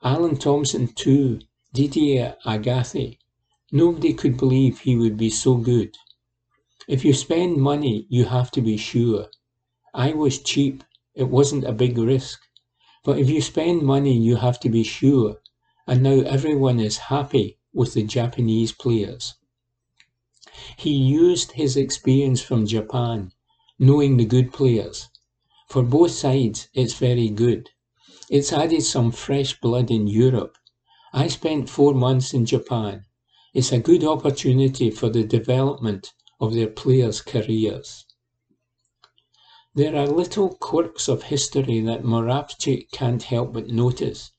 [0.04, 1.40] Alan Thompson too,
[1.72, 3.18] Didier Agathe.
[3.72, 5.96] Nobody could believe he would be so good.
[6.86, 9.26] If you spend money, you have to be sure.
[9.92, 10.84] I was cheap.
[11.14, 12.40] It wasn't a big risk.
[13.04, 15.40] But if you spend money, you have to be sure.
[15.86, 19.34] And now everyone is happy with the Japanese players.
[20.76, 23.32] He used his experience from Japan,
[23.78, 25.08] knowing the good players.
[25.68, 27.70] For both sides, it's very good.
[28.30, 30.56] It's added some fresh blood in Europe.
[31.12, 33.04] I spent four months in Japan.
[33.52, 38.06] It's a good opportunity for the development of their players' careers.
[39.74, 44.30] There are little quirks of history that Moravcik can't help but notice,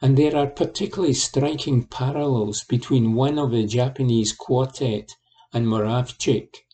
[0.00, 5.16] and there are particularly striking parallels between one of the Japanese quartet
[5.52, 6.64] and Moravcik.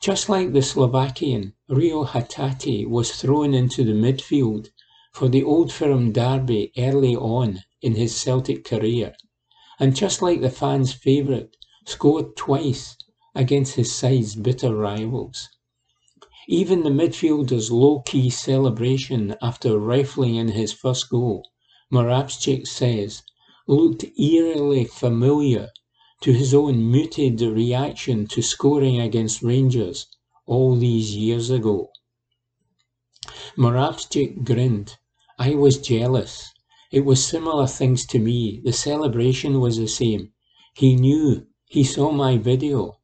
[0.00, 4.68] Just like the Slovakian, Reo Hatate was thrown into the midfield
[5.12, 9.14] for the Old Firm derby early on in his Celtic career,
[9.78, 12.96] and just like the fans' favourite, scored twice
[13.34, 15.50] against his side's bitter rivals.
[16.50, 21.46] Even the midfielder's low-key celebration after rifling in his first goal,
[21.92, 23.22] Moravcik says,
[23.66, 25.68] looked eerily familiar
[26.22, 30.06] to his own muted reaction to scoring against Rangers
[30.46, 31.90] all these years ago.
[33.58, 34.96] Moravcik grinned.
[35.38, 36.50] I was jealous.
[36.90, 38.62] It was similar things to me.
[38.64, 40.32] The celebration was the same.
[40.72, 41.46] He knew.
[41.66, 42.97] He saw my video.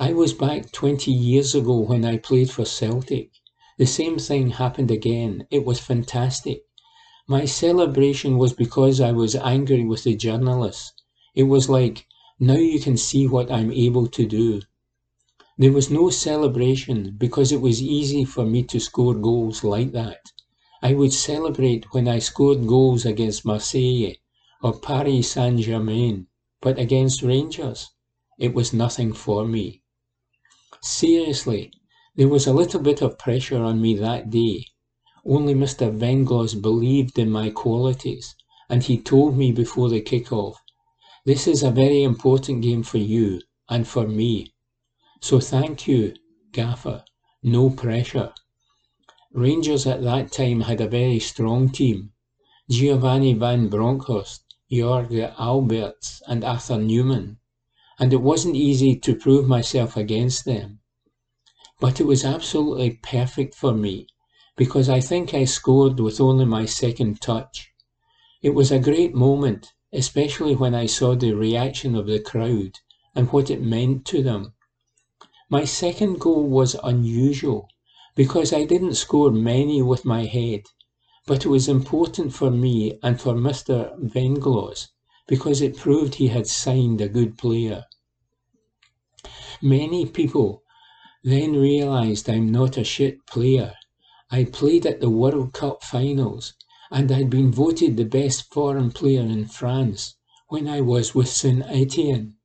[0.00, 3.32] I was back 20 years ago when I played for Celtic.
[3.78, 5.48] The same thing happened again.
[5.50, 6.62] It was fantastic.
[7.26, 10.92] My celebration was because I was angry with the journalists.
[11.34, 12.06] It was like,
[12.38, 14.62] now you can see what I'm able to do.
[15.58, 20.20] There was no celebration because it was easy for me to score goals like that.
[20.80, 24.12] I would celebrate when I scored goals against Marseille
[24.62, 26.28] or Paris Saint-Germain,
[26.60, 27.90] but against Rangers,
[28.38, 29.82] it was nothing for me.
[30.80, 31.72] Seriously,
[32.14, 34.66] there was a little bit of pressure on me that day.
[35.24, 35.90] Only Mr.
[35.92, 38.36] Venglos believed in my qualities,
[38.68, 40.62] and he told me before the kick-off,
[41.24, 44.54] this is a very important game for you and for me.
[45.20, 46.14] So thank you,
[46.52, 47.04] Gaffer.
[47.42, 48.32] No pressure.
[49.32, 52.12] Rangers at that time had a very strong team.
[52.70, 57.37] Giovanni van Bronckhorst, Jörg Albertz and Arthur Numan
[57.98, 60.80] and it wasn't easy to prove myself against them.
[61.80, 64.06] But it was absolutely perfect for me,
[64.56, 67.72] because I think I scored with only my second touch.
[68.40, 72.78] It was a great moment, especially when I saw the reaction of the crowd
[73.14, 74.54] and what it meant to them.
[75.50, 77.68] My second goal was unusual,
[78.14, 80.62] because I didn't score many with my head,
[81.26, 83.98] but it was important for me and for Mr.
[84.00, 84.88] Venglos
[85.28, 87.84] because it proved he had signed a good player.
[89.60, 90.62] Many people
[91.24, 93.74] then realised I'm not a shit player.
[94.30, 96.54] I played at the World Cup finals
[96.92, 100.14] and I'd been voted the best foreign player in France
[100.46, 102.36] when I was with Saint Etienne.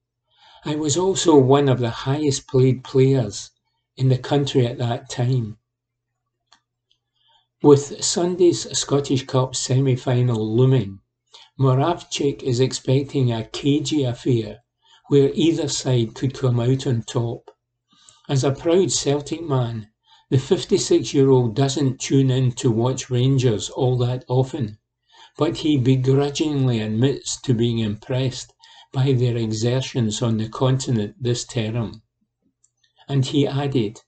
[0.65, 3.51] I was also one of the highest paid players
[3.95, 5.59] in the country at that time.
[7.61, 11.01] With Sunday's Scottish Cup semi-final looming,
[11.59, 14.62] Moravcik is expecting a cagey affair
[15.09, 17.51] where either side could come out on top.
[18.29, 19.89] As a proud Celtic man,
[20.29, 24.79] the 56 year old doesn't tune in to watch Rangers all that often,
[25.37, 28.53] but he begrudgingly admits to being impressed
[28.93, 32.01] by their exertions on the continent this term.
[33.09, 33.99] And he added,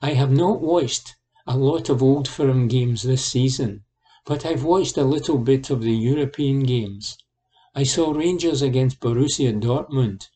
[0.00, 1.14] I have not watched
[1.46, 3.84] a lot of Old Firm games this season,
[4.24, 7.18] but I've watched a little bit of the European games.
[7.74, 10.28] I saw Rangers against Borussia Dortmund.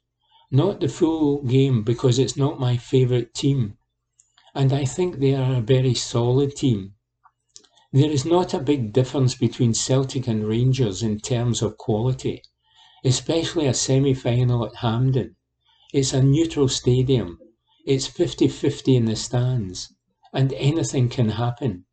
[0.51, 3.77] Not the full game because it's not my favourite team,
[4.55, 6.95] and I think they are a very solid team.
[7.93, 12.41] There is not a big difference between Celtic and Rangers in terms of quality,
[13.05, 15.37] especially a semi-final at Hampden.
[15.93, 17.39] It's a neutral stadium.
[17.85, 19.93] It's 50-50 in the stands,
[20.33, 21.85] and anything can happen.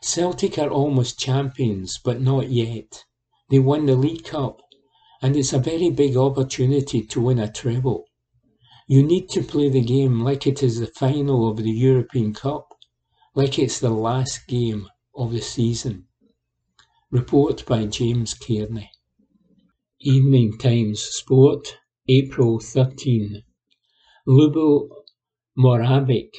[0.00, 3.04] Celtic are almost champions, but not yet.
[3.50, 4.60] They won the League Cup,
[5.20, 8.04] and it's a very big opportunity to win a treble.
[8.88, 12.68] You need to play the game like it is the final of the European Cup,
[13.34, 16.06] like it's the last game of the season.
[17.10, 18.90] Report by James Kearney.
[20.00, 21.76] Evening Times Sport,
[22.08, 23.42] April 13.
[24.26, 24.88] Lubo
[25.56, 26.32] Moravcik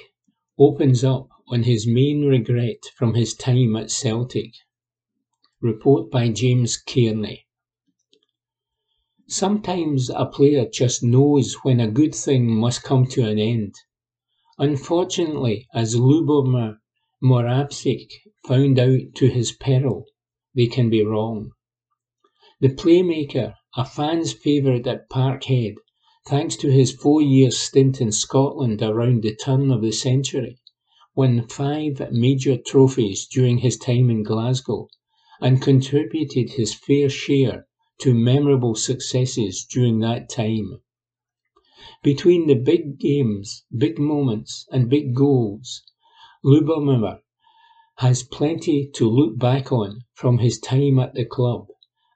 [0.60, 4.51] opens up on his main regret from his time at Celtic.
[5.62, 7.45] Report by James Kearney.
[9.30, 13.74] Sometimes a player just knows when a good thing must come to an end.
[14.60, 16.80] Unfortunately, as Lubomir
[17.24, 18.12] Moravcik
[18.45, 20.03] found out to his peril,
[20.53, 21.51] they can be wrong.
[22.60, 25.76] The playmaker, a fan's favourite at Parkhead,
[26.28, 30.60] thanks to his four-year stint in Scotland around the turn of the century,
[31.16, 34.89] won five major trophies during his time in Glasgow
[35.41, 37.67] and contributed his fair share
[37.99, 40.79] to memorable successes during that time.
[42.03, 45.83] Between the big games, big moments, and big goals,
[46.43, 47.19] Lubomir
[47.97, 51.67] has plenty to look back on from his time at the club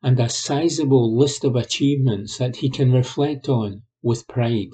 [0.01, 4.70] and a sizable list of achievements that he can reflect on with pride.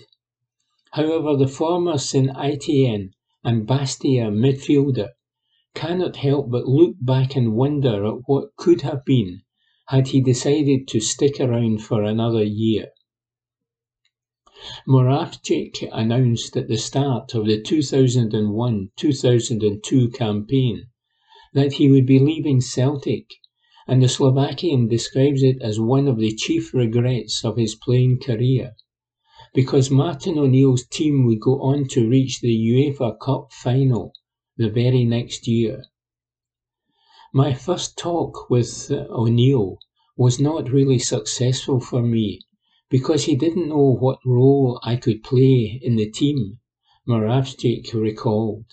[0.92, 3.12] However, the former Saint Etienne
[3.44, 5.10] and Bastia midfielder
[5.76, 9.42] cannot help but look back and wonder at what could have been
[9.90, 12.88] had he decided to stick around for another year.
[14.88, 20.88] Moravcik announced at the start of the 2001-2002 campaign
[21.54, 23.36] that he would be leaving Celtic,
[23.86, 28.76] and the Slovakian describes it as one of the chief regrets of his playing career,
[29.54, 34.14] because Martin O'Neill's team would go on to reach the UEFA Cup final
[34.58, 35.84] the very next year.
[37.34, 39.78] My first talk with uh, O'Neill
[40.16, 42.40] was not really successful for me
[42.90, 46.60] because he didn't know what role I could play in the team,
[47.06, 48.66] Moravcik recalled.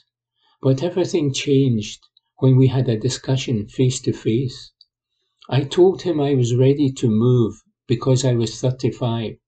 [0.60, 2.00] But everything changed
[2.38, 4.70] when we had a discussion face to face.
[5.50, 9.38] I told him I was ready to move because I was 35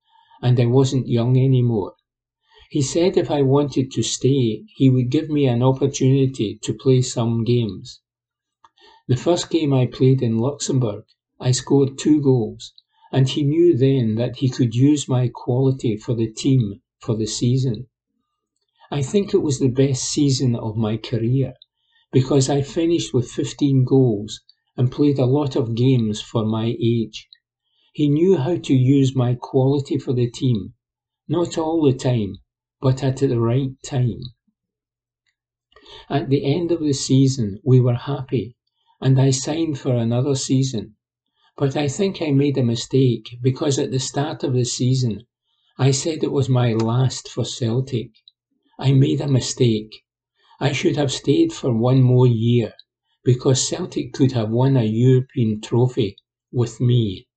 [0.42, 1.94] and I wasn't young anymore.
[2.74, 7.02] He said if I wanted to stay, he would give me an opportunity to play
[7.02, 8.00] some games.
[9.06, 11.04] The first game I played in Luxembourg,
[11.38, 12.72] I scored two goals,
[13.12, 17.28] and he knew then that he could use my quality for the team for the
[17.28, 17.86] season.
[18.90, 21.54] I think it was the best season of my career
[22.10, 24.40] because I finished with 15 goals
[24.76, 27.28] and played a lot of games for my age.
[27.92, 30.74] He knew how to use my quality for the team,
[31.28, 32.38] not all the time,
[32.84, 34.20] but at the right time.
[36.10, 38.56] At the end of the season, we were happy
[39.00, 40.96] and I signed for another season.
[41.56, 45.22] But I think I made a mistake because at the start of the season
[45.78, 48.10] I said it was my last for Celtic.
[48.78, 50.02] I made a mistake.
[50.60, 52.74] I should have stayed for one more year
[53.24, 56.16] because Celtic could have won a European trophy
[56.52, 57.28] with me.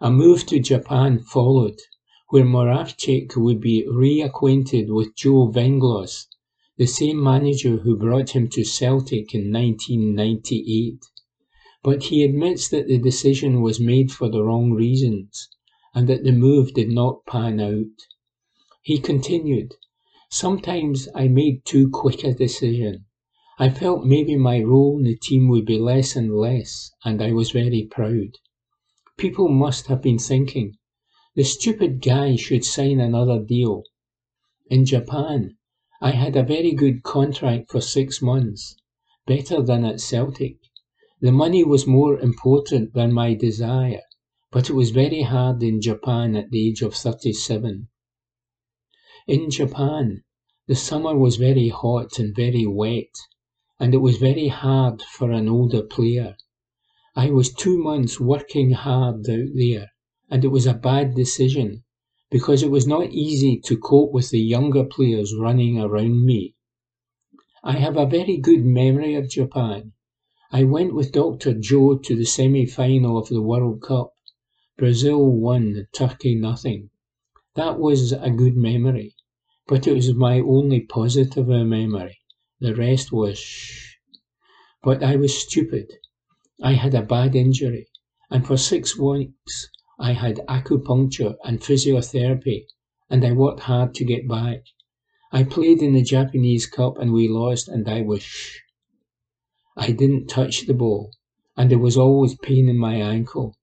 [0.00, 1.78] A move to Japan followed,
[2.34, 6.26] where Moravcik would be reacquainted with Joe Venglos
[6.76, 10.98] the same manager who brought him to Celtic in 1998.
[11.84, 15.48] But he admits that the decision was made for the wrong reasons
[15.94, 18.02] and that the move did not pan out.
[18.82, 19.76] He continued,
[20.28, 23.04] Sometimes I made too quick a decision.
[23.60, 27.30] I felt maybe my role in the team would be less and less, and I
[27.30, 28.38] was very proud.
[29.16, 30.74] People must have been thinking,
[31.36, 33.82] the stupid guy should sign another deal.
[34.66, 35.56] In Japan,
[36.00, 38.76] I had a very good contract for six months,
[39.26, 40.58] better than at Celtic.
[41.20, 44.02] The money was more important than my desire,
[44.52, 47.88] but it was very hard in Japan at the age of 37.
[49.26, 50.22] In Japan,
[50.68, 53.14] the summer was very hot and very wet,
[53.80, 56.36] and it was very hard for an older player.
[57.16, 59.90] I was two months working hard out there,
[60.30, 61.84] and it was a bad decision
[62.30, 66.54] because it was not easy to cope with the younger players running around me.
[67.62, 69.92] I have a very good memory of Japan.
[70.50, 71.54] I went with Dr.
[71.54, 74.14] Joe to the semi final of the World Cup.
[74.76, 76.90] Brazil won, Turkey nothing.
[77.54, 79.14] That was a good memory,
[79.66, 82.18] but it was my only positive memory.
[82.60, 83.96] The rest was shh.
[84.82, 85.92] But I was stupid.
[86.62, 87.86] I had a bad injury,
[88.30, 89.68] and for six weeks
[89.98, 92.66] I had acupuncture and physiotherapy,
[93.08, 94.64] and I worked hard to get back.
[95.30, 98.58] I played in the Japanese Cup and we lost, and I was shh.
[99.76, 101.12] I didn't touch the ball,
[101.56, 103.56] and there was always pain in my ankle.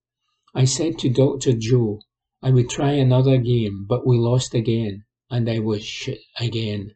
[0.54, 1.54] I said to Dr.
[1.54, 2.00] Joe
[2.42, 6.10] I would try another game, but we lost again, and I was
[6.40, 6.96] again.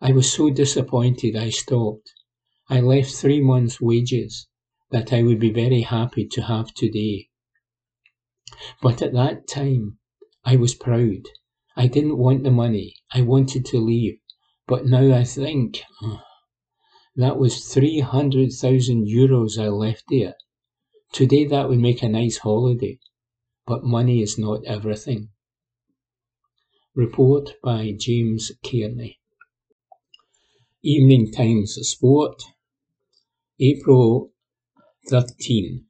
[0.00, 2.12] I was so disappointed I stopped.
[2.68, 4.46] I left three months' wages
[4.90, 7.28] that I would be very happy to have today.
[8.80, 9.98] But at that time
[10.44, 11.28] I was proud.
[11.76, 12.94] I didn't want the money.
[13.12, 14.18] I wanted to leave.
[14.66, 16.24] But now I think ah,
[17.16, 20.34] that was 300,000 euros I left there.
[21.12, 22.98] Today that would make a nice holiday.
[23.66, 25.30] But money is not everything.
[26.94, 29.18] Report by James Kearney.
[30.82, 32.42] Evening Times Sport,
[33.58, 34.32] April
[35.08, 35.86] 13.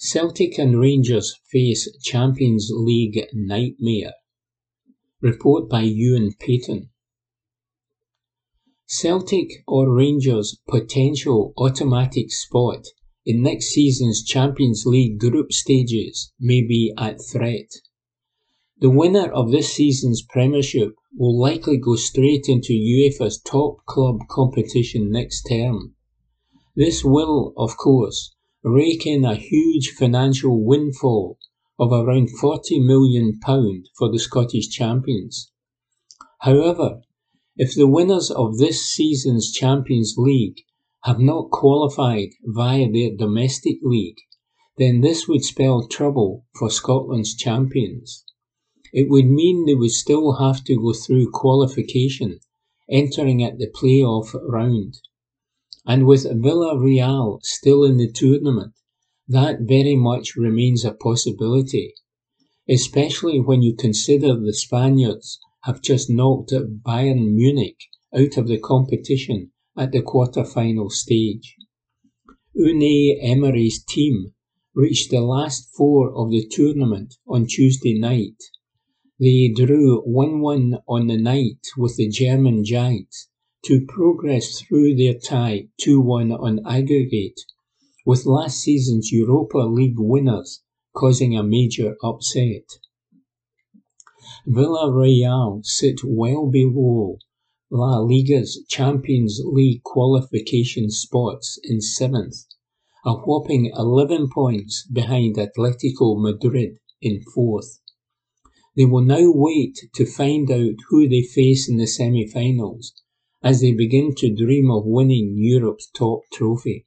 [0.00, 4.12] Celtic and Rangers face Champions League nightmare.
[5.20, 6.90] Report by Ewan Payton.
[8.86, 12.86] Celtic or Rangers' potential automatic spot
[13.26, 17.72] in next season's Champions League group stages may be at threat.
[18.78, 25.10] The winner of this season's Premiership will likely go straight into UEFA's top club competition
[25.10, 25.96] next term.
[26.76, 28.36] This will, of course,
[28.68, 31.38] rake in a huge financial windfall
[31.78, 33.40] of around £40 million
[33.96, 35.50] for the Scottish champions.
[36.40, 37.00] However,
[37.56, 40.60] if the winners of this season's Champions League
[41.02, 44.18] have not qualified via their domestic league,
[44.76, 48.24] then this would spell trouble for Scotland's champions.
[48.92, 52.38] It would mean they would still have to go through qualification,
[52.88, 54.98] entering at the playoff round.
[55.90, 58.74] And with Villarreal still in the tournament,
[59.26, 61.94] that very much remains a possibility,
[62.68, 67.78] especially when you consider the Spaniards have just knocked Bayern Munich
[68.14, 71.56] out of the competition at the quarter-final stage.
[72.54, 74.34] Unai Emery's team
[74.74, 78.36] reached the last four of the tournament on Tuesday night.
[79.18, 83.30] They drew 1-1 on the night with the German Giants
[83.64, 87.40] to progress through their tie 2-1 on aggregate,
[88.06, 90.62] with last season's Europa League winners
[90.94, 92.78] causing a major upset.
[94.46, 97.18] Villarreal sit well below
[97.70, 102.46] La Liga's Champions League qualification spots in seventh,
[103.04, 107.80] a whopping 11 points behind Atletico Madrid in fourth.
[108.76, 112.94] They will now wait to find out who they face in the semi-finals
[113.42, 116.84] as they begin to dream of winning Europe's top trophy.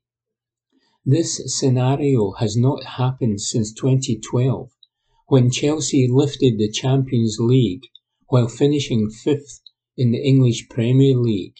[1.05, 4.69] This scenario has not happened since 2012,
[5.27, 7.87] when Chelsea lifted the Champions League
[8.27, 9.61] while finishing fifth
[9.95, 11.55] in the English Premier League.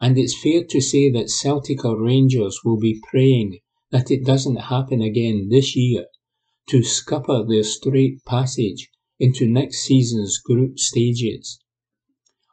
[0.00, 4.56] And it's fair to say that Celtic or Rangers will be praying that it doesn't
[4.56, 6.06] happen again this year
[6.68, 8.90] to scupper their straight passage
[9.20, 11.61] into next season's group stages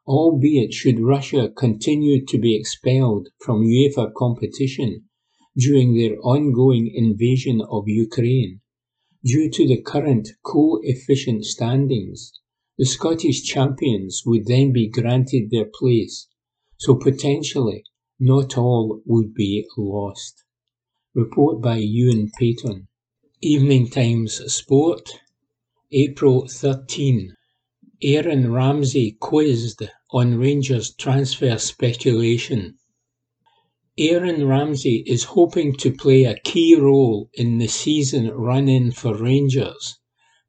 [0.10, 5.04] albeit should Russia continue to be expelled from UEFA competition
[5.56, 8.60] during their ongoing invasion of Ukraine.
[9.24, 12.34] Due to the current coefficient standings,
[12.80, 16.28] the Scottish champions would then be granted their place,
[16.78, 17.84] so potentially
[18.20, 20.44] not all would be lost.
[21.14, 22.88] Report by Ewan Payton.
[23.42, 25.08] Evening Times Sport,
[25.92, 27.36] April 13.
[28.02, 32.76] Aaron Ramsey quizzed on Rangers transfer speculation.
[33.96, 40.00] Aaron Ramsey is hoping to play a key role in the season run-in for Rangers,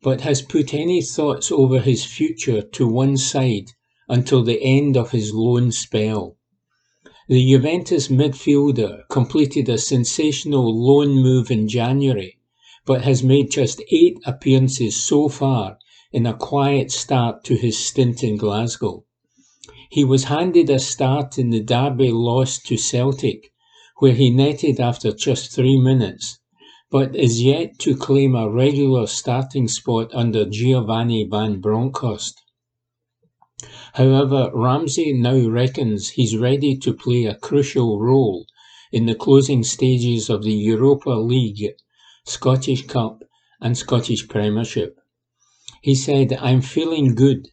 [0.02, 3.66] but has put any thoughts over his future to one side
[4.08, 6.38] until the end of his loan spell.
[7.28, 12.38] The Juventus midfielder completed a sensational loan move in January,
[12.86, 15.76] but has made just eight appearances so far
[16.12, 19.04] in a quiet start to his stint in Glasgow.
[19.92, 23.52] He was handed a start in the Derby loss to Celtic,
[23.98, 26.38] where he netted after just three minutes,
[26.92, 32.40] but is yet to claim a regular starting spot under Giovanni van Bronckhorst.
[33.94, 38.46] However, Ramsey now reckons he's ready to play a crucial role
[38.92, 41.74] in the closing stages of the Europa League,
[42.24, 43.24] Scottish Cup
[43.60, 45.00] and Scottish Premiership.
[45.82, 47.48] He said, I'm feeling good.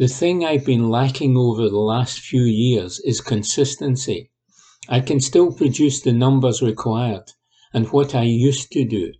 [0.00, 4.30] The thing I've been lacking over the last few years is consistency.
[4.88, 7.32] I can still produce the numbers required
[7.74, 9.12] and what I used to do.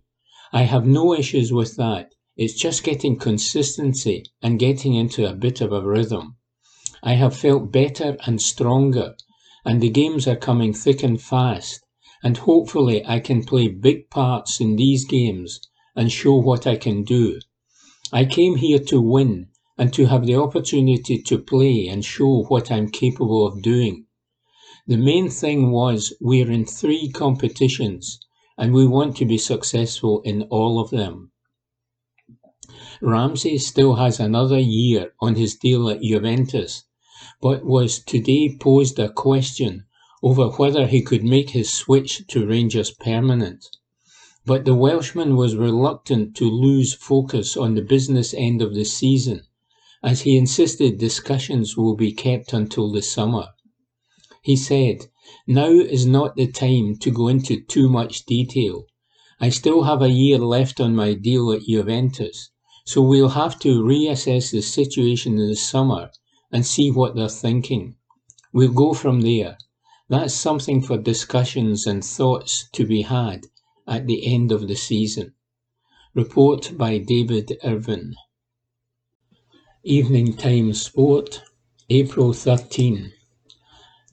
[0.51, 2.15] I have no issues with that.
[2.35, 6.37] It's just getting consistency and getting into a bit of a rhythm.
[7.03, 9.13] I have felt better and stronger,
[9.63, 11.85] and the games are coming thick and fast,
[12.23, 15.59] and hopefully I can play big parts in these games
[15.95, 17.39] and show what I can do.
[18.11, 19.49] I came here to win
[19.81, 24.05] and to have the opportunity to play and show what I'm capable of doing.
[24.85, 28.19] The main thing was we're in three competitions
[28.59, 31.31] and we want to be successful in all of them.
[33.01, 36.83] Ramsey still has another year on his deal at Juventus,
[37.41, 39.85] but was today posed a question
[40.21, 43.65] over whether he could make his switch to Rangers permanent.
[44.45, 49.41] But the Welshman was reluctant to lose focus on the business end of the season,
[50.03, 53.47] as he insisted discussions will be kept until the summer.
[54.41, 55.05] He said,
[55.45, 58.85] now is not the time to go into too much detail.
[59.39, 62.49] I still have a year left on my deal at Juventus,
[62.85, 66.09] so we'll have to reassess the situation in the summer
[66.51, 67.95] and see what they're thinking.
[68.51, 69.57] We'll go from there.
[70.09, 73.45] That's something for discussions and thoughts to be had
[73.87, 75.35] at the end of the season.
[76.13, 78.15] Report by David Irvin.
[79.83, 81.41] Evening Time Sport,
[81.89, 83.13] April 13.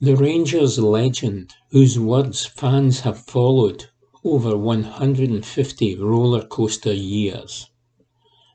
[0.01, 3.85] The Rangers legend, whose words fans have followed
[4.23, 7.67] over 150 roller coaster years.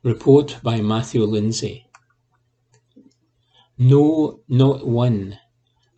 [0.02, 1.86] Report by Matthew Lindsay.
[3.78, 5.38] No, not one,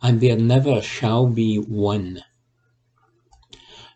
[0.03, 2.21] and there never shall be one.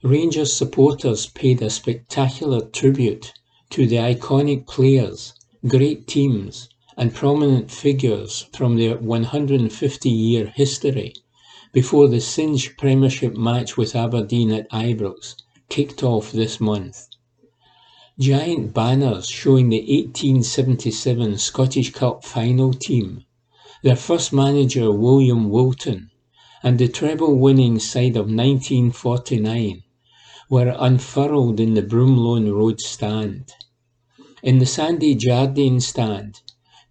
[0.01, 3.31] Rangers supporters paid a spectacular tribute
[3.69, 5.35] to the iconic players,
[5.67, 6.67] great teams,
[7.01, 11.11] and prominent figures from their 150 year history
[11.73, 15.33] before the cinch Premiership match with Aberdeen at Ibrox
[15.67, 17.07] kicked off this month.
[18.19, 23.25] Giant banners showing the 1877 Scottish Cup final team,
[23.81, 26.11] their first manager William Wilton,
[26.61, 29.81] and the treble winning side of 1949
[30.51, 33.51] were unfurled in the Broomloan Road stand.
[34.43, 36.41] In the Sandy Jardine stand,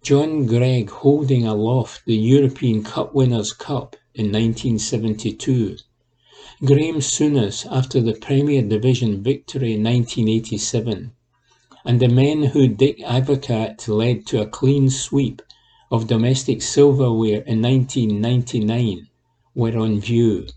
[0.03, 5.77] John Greig holding aloft the European Cup Winners' Cup in 1972.
[6.65, 11.11] Graeme Souness after the Premier Division victory in 1987,
[11.85, 15.43] and the men who Dick Advocaat led to a clean sweep
[15.91, 19.07] of domestic silverware in 1999
[19.53, 20.47] were on view,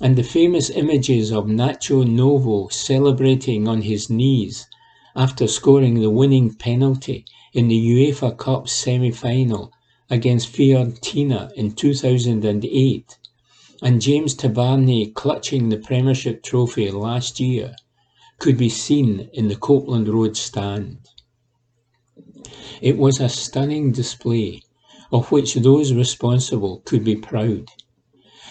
[0.00, 4.68] and the famous images of Nacho Novo celebrating on his knees
[5.16, 9.72] after scoring the winning penalty in the UEFA Cup semi-final
[10.10, 13.18] against Fiorentina in 2008
[13.80, 17.74] and James Tavernier clutching the Premiership trophy last year
[18.38, 20.98] could be seen in the Copeland Road stand.
[22.80, 24.62] It was a stunning display
[25.10, 27.68] of which those responsible could be proud.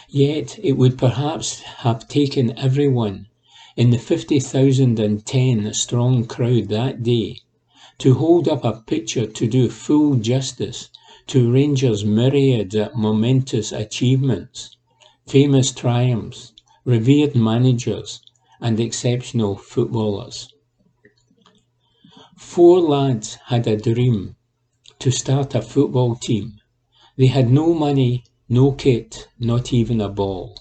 [0.10, 3.28] Yet it would perhaps have taken everyone
[3.76, 7.42] in the 50,010 strong crowd that day
[8.00, 10.90] to hold up a picture to do full justice
[11.26, 14.78] to Rangers' myriad momentous achievements,
[15.28, 16.54] famous triumphs,
[16.86, 18.22] revered managers,
[18.62, 20.54] and exceptional footballers.
[22.38, 24.36] Four lads had a dream
[25.00, 26.60] to start a football team.
[27.18, 30.56] They had no money, no kit, not even a ball.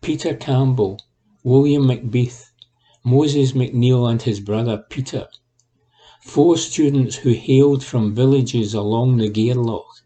[0.00, 0.98] Peter Campbell,
[1.44, 2.50] William McBeath,
[3.04, 5.28] Moses McNeil and his brother Peter
[6.24, 10.02] Four students who hailed from villages along the Gareloch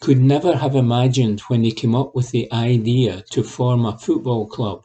[0.00, 4.46] could never have imagined when they came up with the idea to form a football
[4.46, 4.82] club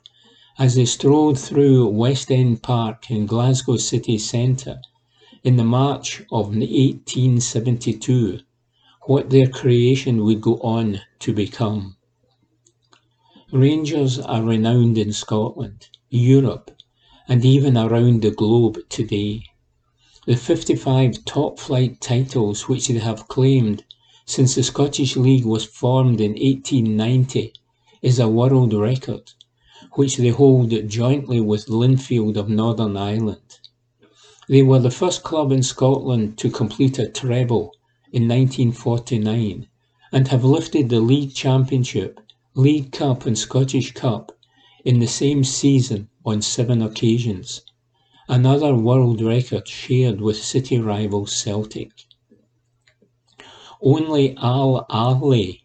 [0.59, 4.81] as they strolled through West End Park in Glasgow city centre
[5.41, 8.39] in the March of 1872,
[9.03, 11.95] what their creation would go on to become.
[13.53, 16.71] Rangers are renowned in Scotland, Europe,
[17.27, 19.43] and even around the globe today.
[20.27, 23.85] The 55 top flight titles which they have claimed
[24.25, 27.53] since the Scottish League was formed in 1890
[28.01, 29.31] is a world record,
[29.93, 33.59] which they hold jointly with Linfield of Northern Ireland.
[34.49, 37.71] They were the first club in Scotland to complete a treble
[38.11, 39.69] in 1949
[40.11, 42.19] and have lifted the League Championship,
[42.53, 44.37] League Cup and Scottish Cup
[44.83, 47.61] in the same season on seven occasions,
[48.29, 51.91] another world record shared with city rival Celtic.
[53.81, 55.61] Only Al Ahly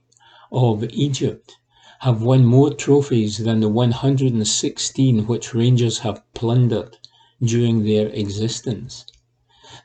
[0.52, 1.56] of Egypt
[2.00, 6.98] have won more trophies than the 116 which Rangers have plundered
[7.42, 9.06] during their existence.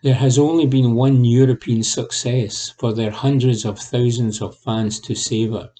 [0.03, 5.15] There has only been one European success for their hundreds of thousands of fans to
[5.15, 5.71] savour.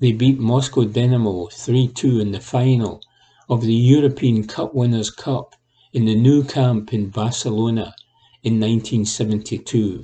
[0.00, 3.02] They beat Moscow Dynamo 3-2 in the final
[3.50, 5.56] of the European Cup Winners' Cup
[5.92, 7.94] in the Nou Camp in Barcelona
[8.42, 10.02] in 1972.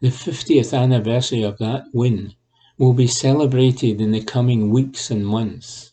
[0.00, 2.34] The 50th anniversary of that win
[2.78, 5.92] will be celebrated in the coming weeks and months.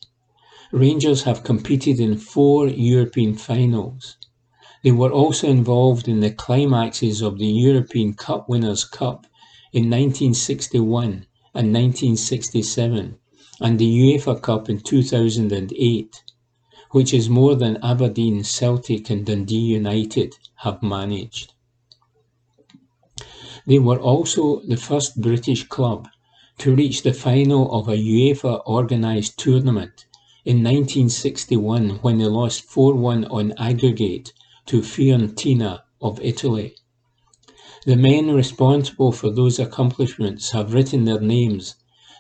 [0.72, 4.18] Rangers have competed in four European finals.
[4.84, 9.28] They were also involved in the climaxes of the European Cup Winners' Cup
[9.72, 13.20] in 1961 and 1967
[13.62, 16.24] and the UEFA Cup in 2008,
[16.92, 21.54] which is more than Aberdeen, Celtic and Dundee United have managed.
[23.66, 26.08] They were also the first British club
[26.58, 30.08] to reach the final of a UEFA organised tournament
[30.44, 34.34] in 1961 when they lost 4-1 on aggregate
[34.66, 36.76] to Fiorentina of Italy.
[37.86, 41.76] The men responsible for those accomplishments have written their names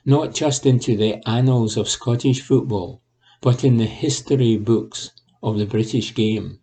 [0.05, 3.01] not just into the annals of Scottish football,
[3.41, 5.11] but in the history books
[5.41, 6.59] of the British game.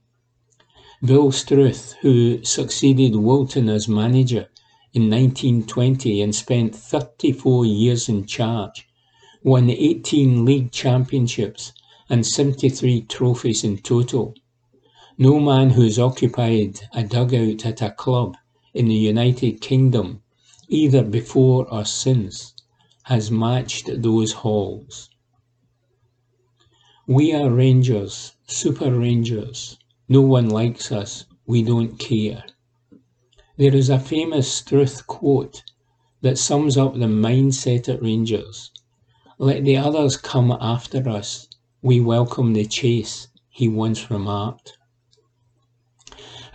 [1.04, 4.48] Bill Struth, who succeeded Wilton as manager
[4.92, 8.86] in 1920 and spent 34 years in charge,
[9.42, 11.72] won 18 league championships
[12.08, 14.34] and 73 trophies in total.
[15.18, 18.36] No man who has occupied a dugout at a club
[18.74, 20.22] in the United Kingdom,
[20.68, 22.54] either before or since,
[23.04, 25.08] has matched those hauls.
[27.08, 29.78] We are Rangers, Super Rangers.
[30.08, 32.42] No one likes us, we don't care.
[33.56, 35.62] There is a famous Struth quote
[36.22, 38.72] that sums up the mindset at Rangers.
[39.38, 41.46] Let the others come after us.
[41.80, 44.76] We welcome the chase, he once remarked.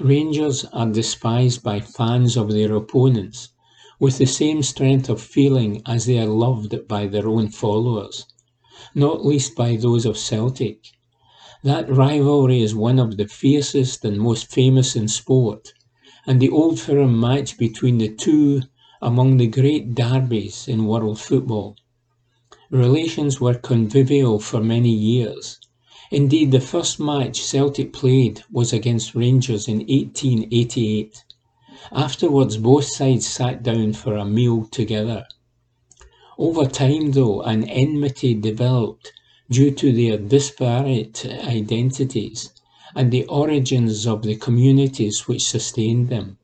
[0.01, 3.53] Rangers are despised by fans of their opponents
[4.01, 8.25] with the same strength of feeling as they are loved by their own followers,
[8.95, 10.91] not least by those of Celtic.
[11.63, 15.73] That rivalry is one of the fiercest and most famous in sport,
[16.25, 18.61] and the Old Firm match between the two
[19.01, 21.75] among the great derbies in world football.
[22.69, 25.59] Relations were convivial for many years.
[26.09, 31.23] Indeed, the first match Celtic played was against Rangers in 1888.
[31.91, 35.25] Afterwards, both sides sat down for a meal together.
[36.43, 39.13] Over time, though, an enmity developed
[39.51, 42.49] due to their disparate identities
[42.95, 46.39] and the origins of the communities which sustained them.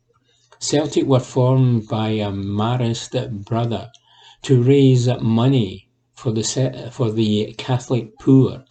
[0.60, 3.90] Celtic were formed by a Marist brother
[4.44, 8.66] to raise money for the, for the Catholic poor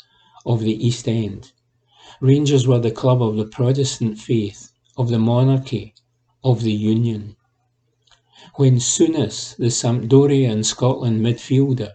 [0.47, 1.51] of the East End.
[2.21, 5.93] Rangers were the club of the Protestant faith, of the monarchy,
[6.45, 7.36] of the Union.
[8.59, 11.93] When Souness, the Sampdoria and Scotland midfielder,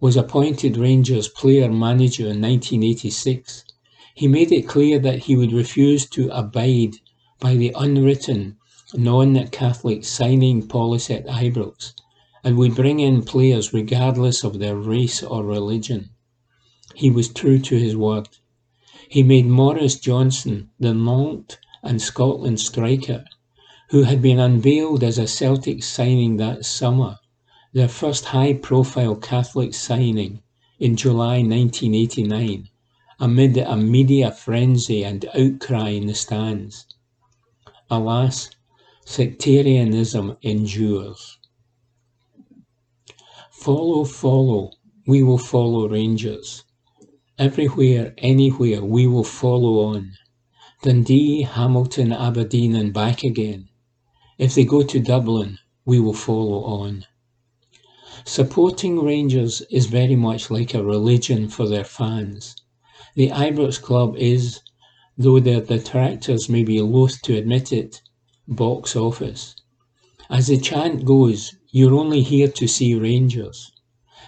[0.00, 3.62] was appointed Rangers player manager in 1986,
[4.16, 6.96] he made it clear that he would refuse to abide
[7.38, 8.56] by the unwritten,
[8.92, 11.92] non-Catholic signing policy at Ibrox
[12.42, 16.10] and would bring in players regardless of their race or religion.
[16.96, 18.28] He was true to his word.
[19.08, 23.24] He made Maurice Johnston the Nantes and Scotland striker,
[23.90, 27.18] who had been unveiled as a Celtic signing that summer,
[27.72, 30.40] their first high-profile Catholic signing
[30.78, 32.68] in July 1989,
[33.18, 36.86] amid a media frenzy and outcry in the stands.
[37.90, 38.50] Alas,
[39.04, 41.38] sectarianism endures.
[43.50, 44.70] Follow, follow,
[45.08, 46.62] we will follow Rangers.
[47.38, 50.12] Everywhere, anywhere, we will follow on.
[50.82, 53.69] Dundee, Hamilton, Aberdeen and back again.
[54.40, 57.04] If they go to Dublin, we will follow on.
[58.24, 62.56] Supporting Rangers is very much like a religion for their fans.
[63.16, 64.60] The Ibrox Club is,
[65.18, 68.00] though their detractors may be loath to admit it,
[68.48, 69.54] box office.
[70.30, 73.70] As the chant goes, you're only here to see Rangers.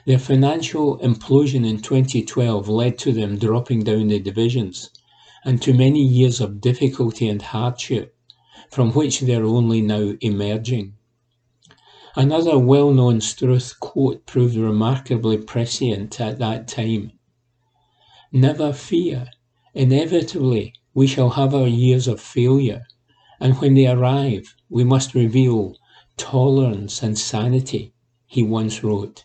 [0.04, 4.90] Their financial implosion in 2012 led to them dropping down the divisions
[5.46, 8.14] and to many years of difficulty and hardship,
[8.72, 10.94] from which they're only now emerging.
[12.16, 17.12] Another well-known Struth quote proved remarkably prescient at that time.
[18.32, 19.28] Never fear,
[19.74, 22.82] inevitably we shall have our years of failure,
[23.38, 25.76] and when they arrive, we must reveal
[26.16, 27.92] tolerance and sanity,
[28.26, 29.24] he once wrote.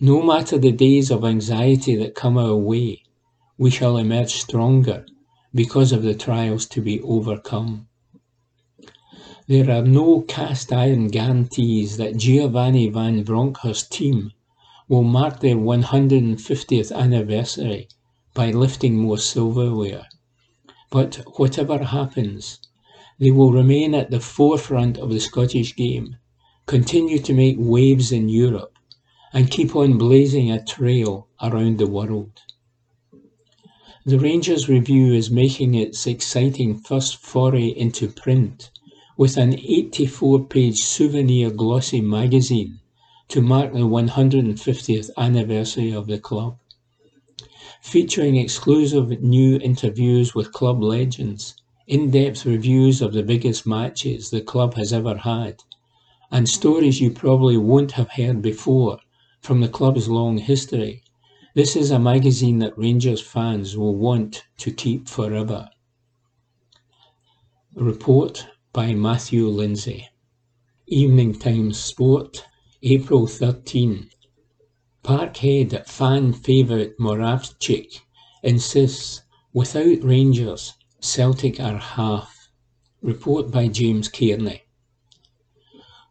[0.00, 3.04] No matter the days of anxiety that come our way,
[3.56, 5.06] we shall emerge stronger
[5.54, 7.86] because of the trials to be overcome.
[9.50, 14.30] There are no cast iron guarantees that Giovanni Van Bronckhorst's team
[14.88, 17.88] will mark their 150th anniversary
[18.32, 20.06] by lifting more silverware.
[20.88, 22.60] But whatever happens,
[23.18, 26.18] they will remain at the forefront of the Scottish game,
[26.66, 28.78] continue to make waves in Europe,
[29.32, 32.40] and keep on blazing a trail around the world.
[34.06, 38.70] The Rangers Review is making its exciting first foray into print
[39.20, 42.80] with an 84-page souvenir glossy magazine
[43.28, 46.56] to mark the 150th anniversary of the club.
[47.82, 51.54] Featuring exclusive new interviews with club legends,
[51.86, 55.62] in-depth reviews of the biggest matches the club has ever had,
[56.30, 59.00] and stories you probably won't have heard before
[59.42, 61.02] from the club's long history,
[61.54, 65.68] this is a magazine that Rangers fans will want to keep forever.
[67.74, 70.06] Report by Matthew Lindsay.
[70.86, 72.44] Evening Times Sport,
[72.84, 74.08] April 13.
[75.02, 78.02] Parkhead fan favourite Moravcik
[78.44, 82.48] insists without Rangers, Celtic are half.
[83.02, 84.62] Report by James Kearney.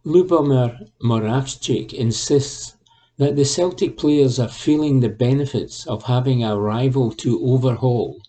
[0.06, 2.76] Lubomir Moravcik insists
[3.16, 8.20] that the Celtic players are feeling the benefits of having a rival to overhaul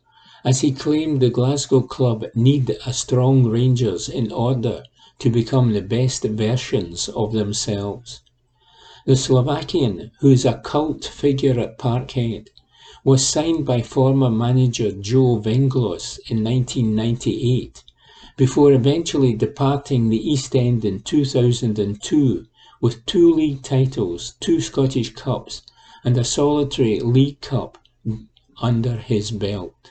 [0.44, 4.84] as he claimed the Glasgow club need a strong Rangers in order
[5.18, 8.20] to become the best versions of themselves.
[9.06, 12.48] The Slovakian, who is a cult figure at Parkhead,
[13.04, 17.82] was signed by former manager Joe Venglos in 1998
[18.36, 22.46] before eventually departing the East End in 2002
[22.80, 25.60] with two league titles, two Scottish Cups
[26.02, 27.76] and a solitary League Cup
[28.62, 29.89] under his belt.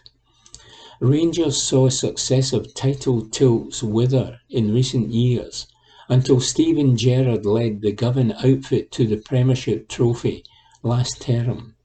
[1.01, 5.65] Rangers saw successive title tilts wither in recent years
[6.09, 10.43] until Steven Gerrard led the Govan outfit to the Premiership trophy
[10.83, 11.75] last term.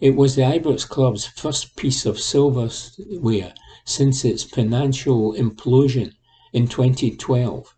[0.00, 3.52] It was the Ibrox club's first piece of silverware
[3.84, 6.12] since its financial implosion
[6.52, 7.74] in 2012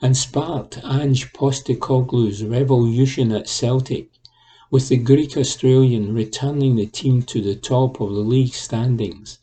[0.00, 4.08] and sparked Ange Postecoglou's revolution at Celtic,
[4.70, 9.38] with the Greek Australian returning the team to the top of the league standings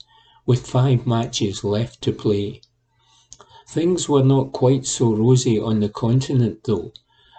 [0.45, 2.61] with five matches left to play.
[3.67, 6.91] Things were not quite so rosy on the continent though,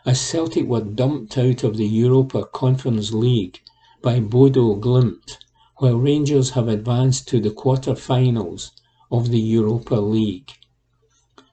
[0.07, 3.61] as Celtic were dumped out of the Europa Conference League
[4.03, 5.39] by Bodo Glimt,
[5.79, 8.73] while Rangers have advanced to the quarter-finals
[9.11, 10.53] of the Europa League.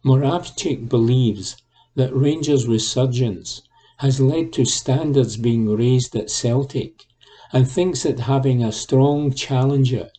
[0.03, 1.57] Moravcik believes
[1.95, 3.61] that Rangers' resurgence
[3.97, 7.05] has led to standards being raised at Celtic
[7.53, 10.09] and thinks that having a strong challenger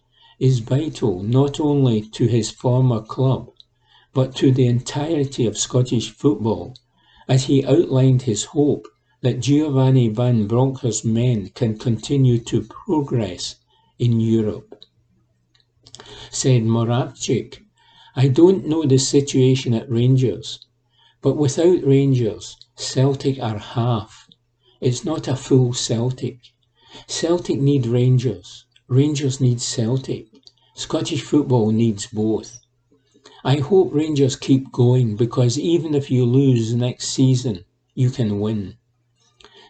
[0.42, 3.48] is vital not only to his former club,
[4.12, 6.76] but to the entirety of Scottish football,
[7.28, 8.88] as he outlined his hope
[9.20, 13.54] that Giovanni Van Bronckhorst's men can continue to progress
[14.00, 14.84] in Europe.
[16.32, 17.62] Said Moravcik,
[18.16, 20.66] I don't know the situation at Rangers,
[21.20, 24.28] but without Rangers, Celtic are half.
[24.80, 26.40] It's not a full Celtic.
[27.06, 28.66] Celtic need Rangers.
[28.88, 30.31] Rangers need Celtic.
[30.74, 32.58] Scottish football needs both.
[33.44, 38.78] I hope Rangers keep going because even if you lose next season, you can win.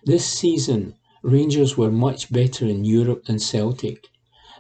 [0.05, 4.07] This season, Rangers were much better in Europe than Celtic.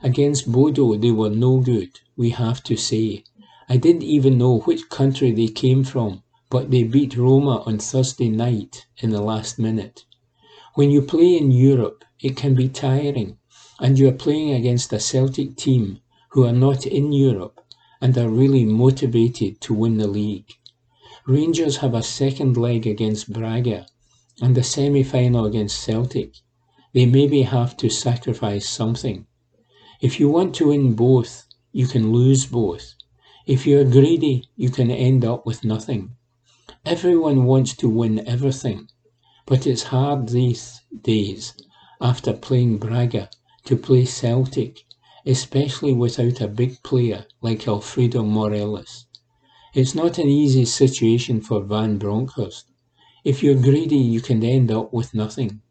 [0.02, 3.22] Against Bodo, they were no good, we have to say.
[3.68, 8.28] I didn't even know which country they came from, but they beat Roma on Thursday
[8.28, 10.04] night in the last minute.
[10.74, 13.38] When you play in Europe, it can be tiring,
[13.78, 16.01] and you are playing against a Celtic team
[16.32, 17.60] who are not in Europe
[18.00, 20.50] and are really motivated to win the league.
[21.26, 23.86] Rangers have a second leg against Braga,
[24.40, 26.34] and the semi-final against Celtic,
[26.94, 29.26] they maybe have to sacrifice something.
[30.00, 32.94] If you want to win both, you can lose both.
[33.46, 36.16] If you're greedy, you can end up with nothing.
[36.84, 38.88] Everyone wants to win everything,
[39.46, 41.54] but it's hard these days,
[42.00, 43.30] after playing Braga,
[43.66, 44.84] to play Celtic,
[45.26, 49.06] especially without a big player like Alfredo Morelos.
[49.74, 52.66] It's not an easy situation for Van Bronckhorst.
[53.24, 55.62] If you're greedy, you can end up with nothing.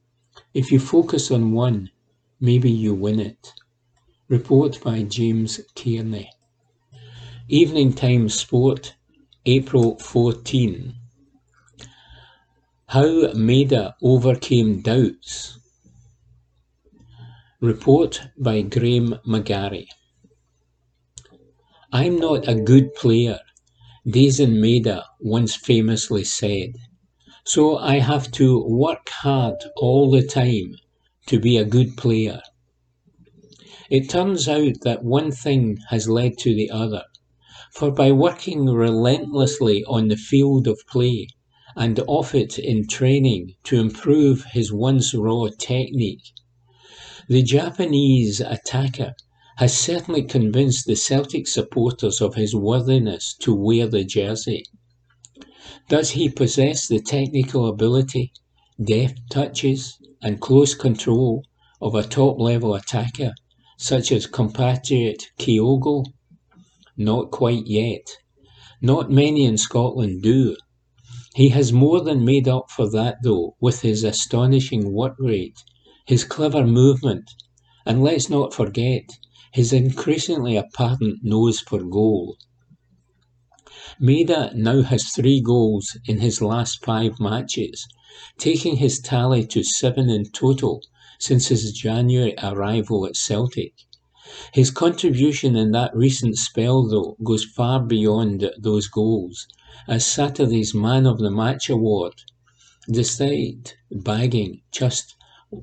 [0.54, 1.92] If you focus on one,
[2.40, 3.54] maybe you win it.
[4.28, 6.30] Report by James Kearney.
[7.48, 8.96] Evening Times Sport,
[9.46, 10.96] April 14.
[12.88, 15.60] How Maida overcame doubts.
[17.64, 19.86] Report by Graham McGarry.
[21.94, 23.40] I'm not a good player,
[24.04, 26.72] Daizen Maeda once famously said,
[27.46, 30.76] so I have to work hard all the time
[31.28, 32.42] to be a good player.
[33.92, 37.04] It turns out that one thing has led to the other,
[37.74, 41.28] for by working relentlessly on the field of play
[41.76, 46.34] and off it in training to improve his once raw technique,
[47.28, 49.14] the Japanese attacker
[49.58, 54.64] has certainly convinced the Celtic supporters of his worthiness to wear the jersey.
[55.90, 58.32] Does he possess the technical ability,
[58.84, 61.44] deft touches, and close control
[61.82, 63.34] of a top level attacker
[63.78, 66.06] such as compatriot Kyogo?
[66.98, 68.18] Not quite yet.
[68.82, 70.56] Not many in Scotland do.
[71.36, 75.64] He has more than made up for that though with his astonishing work rate,
[76.06, 77.30] his clever movement,
[77.86, 79.04] and let's not forget
[79.54, 82.38] his increasingly apparent nose for goal.
[84.00, 87.88] Maeda now has three goals in his last five matches,
[88.38, 90.82] taking his tally to seven in total
[91.20, 93.74] since his January arrival at Celtic.
[94.54, 99.48] His contribution in that recent spell, though, goes far beyond those goals,
[99.88, 102.14] as Saturday's Man of the Match award,
[102.90, 105.16] despite bagging just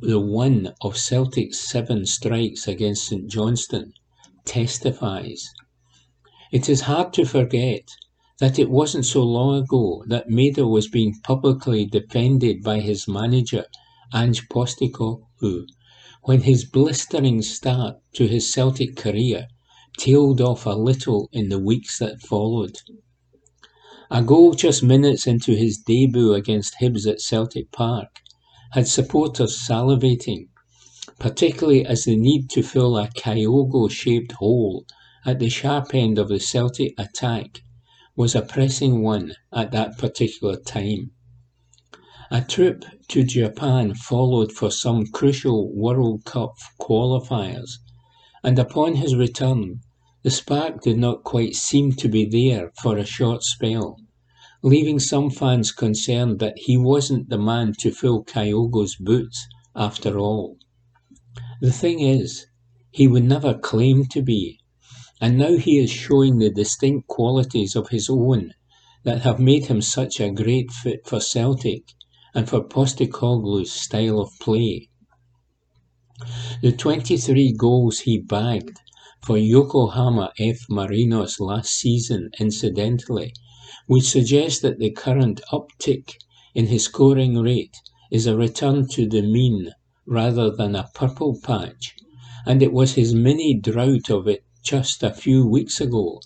[0.03, 3.95] the one of Celtic's seven strikes against St Johnstone,
[4.45, 5.49] testifies.
[6.53, 7.89] It is hard to forget
[8.39, 13.64] that it wasn't so long ago that Maeda was being publicly defended by his manager,
[14.14, 15.66] Ange Postecoglou,
[16.24, 19.49] when his blistering start to his Celtic career
[19.97, 22.76] tailed off a little in the weeks that followed.
[24.11, 28.20] A goal just minutes into his debut against Hibs at Celtic Park
[28.72, 30.48] had supporters salivating,
[31.18, 34.84] particularly as the need to fill a Kyogo-shaped hole
[35.24, 37.62] at the sharp end of the Celtic attack
[38.14, 41.10] was a pressing one at that particular time.
[42.30, 47.78] A trip to Japan followed for some crucial World Cup qualifiers,
[48.44, 49.80] and upon his return,
[50.22, 53.98] the spark did not quite seem to be there for a short spell
[54.62, 59.46] leaving some fans concerned that he wasn't the man to fill Kyogo's boots
[59.76, 60.56] after all.
[61.61, 62.46] The thing is,
[62.90, 64.59] he would never claim to be,
[65.20, 68.52] and now he is showing the distinct qualities of his own
[69.04, 71.94] that have made him such a great fit for Celtic
[72.34, 74.88] and for Postecoglou's style of play.
[76.62, 78.80] The 23 goals he bagged
[79.22, 80.59] for Yokohama F.
[80.68, 83.32] Marinos last season, incidentally,
[83.91, 86.14] would suggest that the current uptick
[86.55, 87.74] in his scoring rate
[88.11, 89.70] is a return to the mean
[90.05, 91.95] rather than a purple patch,
[92.45, 96.20] and it was his mini drought of it just a few weeks ago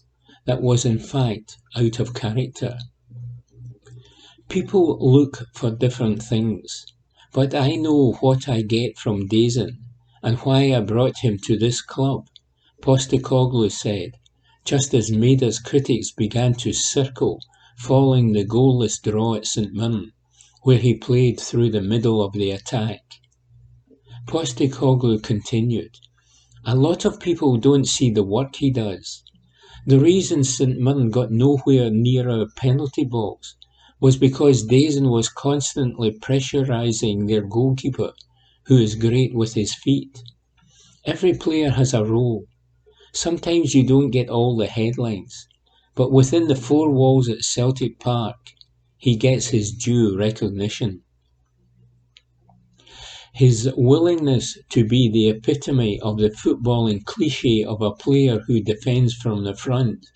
[0.45, 2.77] that was in fact out of character.
[4.49, 6.85] People look for different things,
[7.33, 9.79] but I know what I get from Daizen
[10.21, 12.27] and why I brought him to this club,
[12.81, 14.13] Postecoglou said,
[14.65, 17.41] just as Maeda's critics began to circle
[17.79, 20.12] following the goalless draw at St Mirren,
[20.62, 23.03] where he played through the middle of the attack.
[24.27, 25.99] Postecoglou continued,
[26.64, 29.25] A lot of people don't see the work he does.
[29.85, 33.57] The reason St Mirren got nowhere near our penalty box
[34.01, 38.12] was because Daizen was constantly pressurising their goalkeeper,
[38.66, 40.23] who is great with his feet.
[41.05, 42.45] Every player has a role.
[43.12, 45.49] Sometimes you don't get all the headlines,
[45.95, 48.53] but within the four walls at Celtic Park,
[48.97, 51.03] he gets his due recognition.
[53.34, 59.14] His willingness to be the epitome of the footballing cliche of a player who defends
[59.14, 60.07] from the front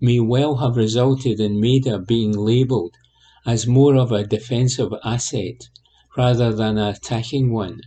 [0.00, 2.94] may well have resulted in Maeda being labelled
[3.44, 5.68] as more of a defensive asset
[6.16, 7.80] rather than an attacking one,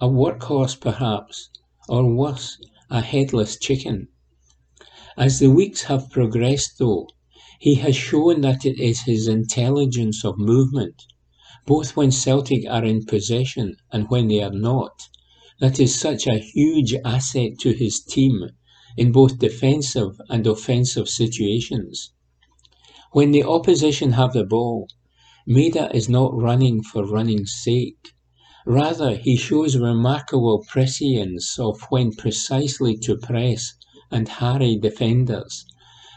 [0.00, 1.48] a workhorse perhaps,
[1.88, 2.58] or worse,
[2.90, 4.08] a headless chicken.
[5.18, 7.08] As the weeks have progressed, though,
[7.58, 11.06] he has shown that it is his intelligence of movement,
[11.64, 15.08] both when Celtic are in possession and when they are not,
[15.58, 18.50] that is such a huge asset to his team
[18.98, 22.12] in both defensive and offensive situations.
[23.12, 24.86] When the opposition have the ball,
[25.48, 28.12] Maeda is not running for running's sake.
[28.66, 33.72] Rather, he shows remarkable prescience of when precisely to press
[34.10, 35.64] and harry defenders,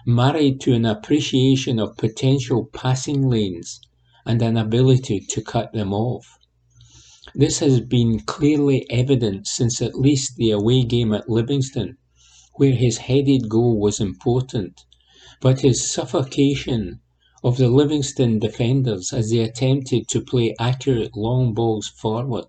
[0.05, 3.79] married to an appreciation of potential passing lanes
[4.25, 6.37] and an ability to cut them off.
[7.35, 11.97] This has been clearly evident since at least the away game at Livingston,
[12.55, 14.85] where his headed goal was important,
[15.41, 16.99] but his suffocation
[17.43, 22.47] of the Livingston defenders as they attempted to play accurate long balls forward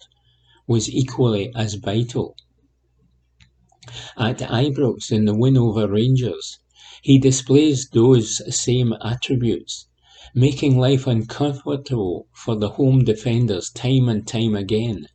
[0.67, 2.37] was equally as vital.
[4.17, 6.61] At Ibrox in the win over Rangers,
[7.03, 9.89] he displays those same attributes,
[10.33, 15.09] making life uncomfortable for the home defenders time and time again,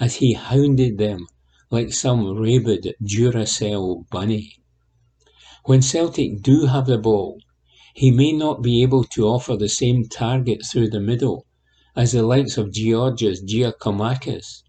[0.00, 1.28] as he hounded them
[1.70, 4.54] like some rabid Duracell bunny.
[5.66, 7.38] When Celtic do have the ball,
[7.94, 11.46] he may not be able to offer the same target through the middle
[11.94, 14.64] as the likes of Georgios Giakoumakis,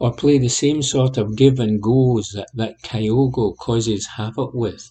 [0.00, 4.90] or play the same sort of give and goes that, that Kyogo causes havoc with.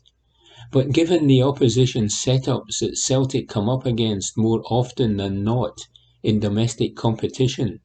[0.72, 5.80] But given the opposition setups that Celtic come up against more often than not
[6.22, 7.80] in domestic competition,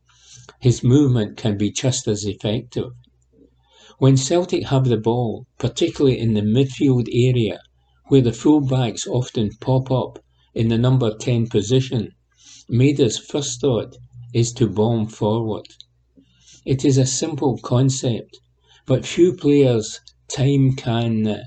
[0.60, 2.92] his movement can be just as effective.
[3.98, 7.60] When Celtic have the ball, particularly in the midfield area,
[8.08, 10.18] where the fullbacks often pop up
[10.54, 12.10] in the number 10 position,
[12.68, 13.96] Maeda's first thought
[14.34, 15.66] is to bomb forward.
[16.66, 18.40] It is a simple concept,
[18.86, 21.42] but few players time can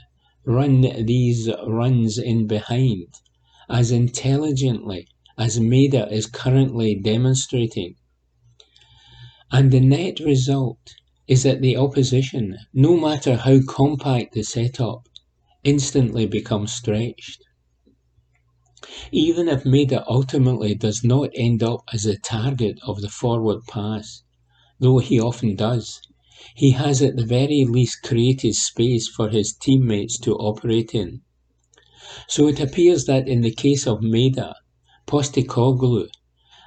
[0.46, 3.08] run these runs in behind
[3.68, 7.96] as intelligently as Maeda is currently demonstrating.
[9.52, 10.94] And the net result
[11.28, 15.10] is that the opposition, no matter how compact the setup,
[15.64, 17.44] instantly becomes stretched.
[19.12, 24.22] Even if Maeda ultimately does not end up as the target of the forward pass,
[24.80, 26.00] though he often does,
[26.56, 31.22] he has at the very least created space for his teammates to operate in.
[32.28, 34.54] So it appears that in the case of Maeda,
[35.08, 36.10] Postecoglou,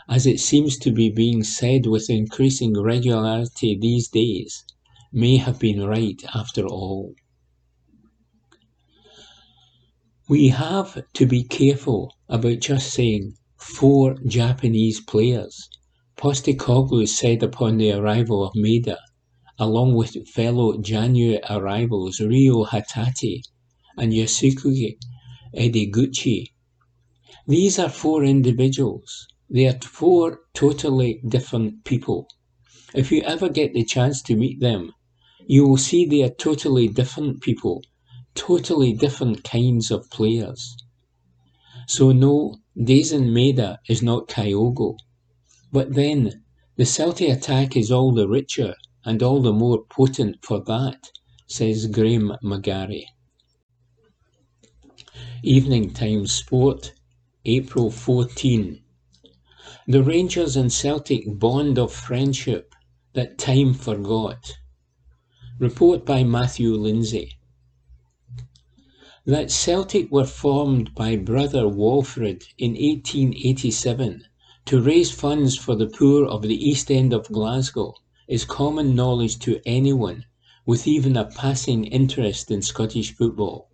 [0.09, 4.65] as it seems to be being said with increasing regularity these days,
[5.13, 7.15] may have been right after all.
[10.29, 15.69] We have to be careful about just saying four Japanese players,
[16.21, 18.99] Postecoglou said upon the arrival of Maeda
[19.59, 23.41] along with fellow January arrivals Ryo Hatate
[23.97, 24.99] and Yosuke
[25.57, 26.49] Ideguchi.
[27.47, 29.29] These are four individuals.
[29.49, 32.29] They are four totally different people.
[32.95, 34.93] If you ever get the chance to meet them,
[35.47, 37.83] you will see they are totally different people,
[38.35, 40.77] totally different kinds of players.
[41.87, 44.97] So no, Daizen Maeda is not Kyogo.
[45.73, 46.43] But then,
[46.77, 51.13] the Celtic attack is all the richer and all the more potent for that,
[51.47, 53.05] says Graham McGarry.
[55.45, 56.93] Evening Times Sport,
[57.45, 58.83] April 14.
[59.87, 62.75] The Rangers and Celtic bond of friendship
[63.13, 64.59] that time forgot.
[65.61, 67.39] Report by Matthew Lindsay.
[69.25, 74.25] That Celtic were formed by brother Walfrid in 1887
[74.71, 77.93] to raise funds for the poor of the East End of Glasgow
[78.29, 80.25] is common knowledge to anyone
[80.65, 83.69] with even a passing interest in Scottish football.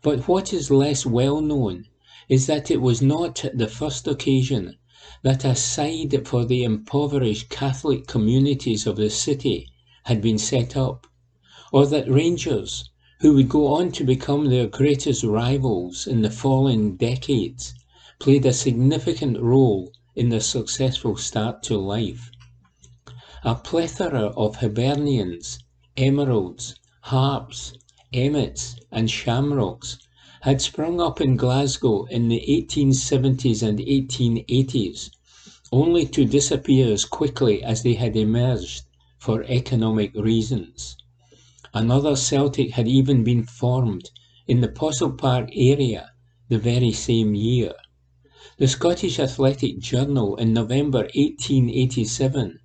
[0.00, 1.86] But what is less well known
[2.28, 4.76] is that it was not the first occasion
[5.24, 9.66] that a side for the impoverished Catholic communities of the city
[10.04, 11.08] had been set up,
[11.72, 12.88] or that Rangers,
[13.18, 17.74] who would go on to become their greatest rivals in the following decades,
[18.18, 22.30] played a significant role in their successful start to life.
[23.44, 25.60] A plethora of Hibernians,
[25.96, 27.72] emeralds, harps,
[28.12, 29.98] emmets, and shamrocks
[30.40, 35.10] had sprung up in Glasgow in the 1870s and 1880s,
[35.70, 38.82] only to disappear as quickly as they had emerged
[39.18, 40.96] for economic reasons.
[41.74, 44.10] Another Celtic had even been formed
[44.46, 46.10] in the Possil Park area
[46.48, 47.74] the very same year.
[48.60, 52.58] The Scottish Athletic Journal in November 1887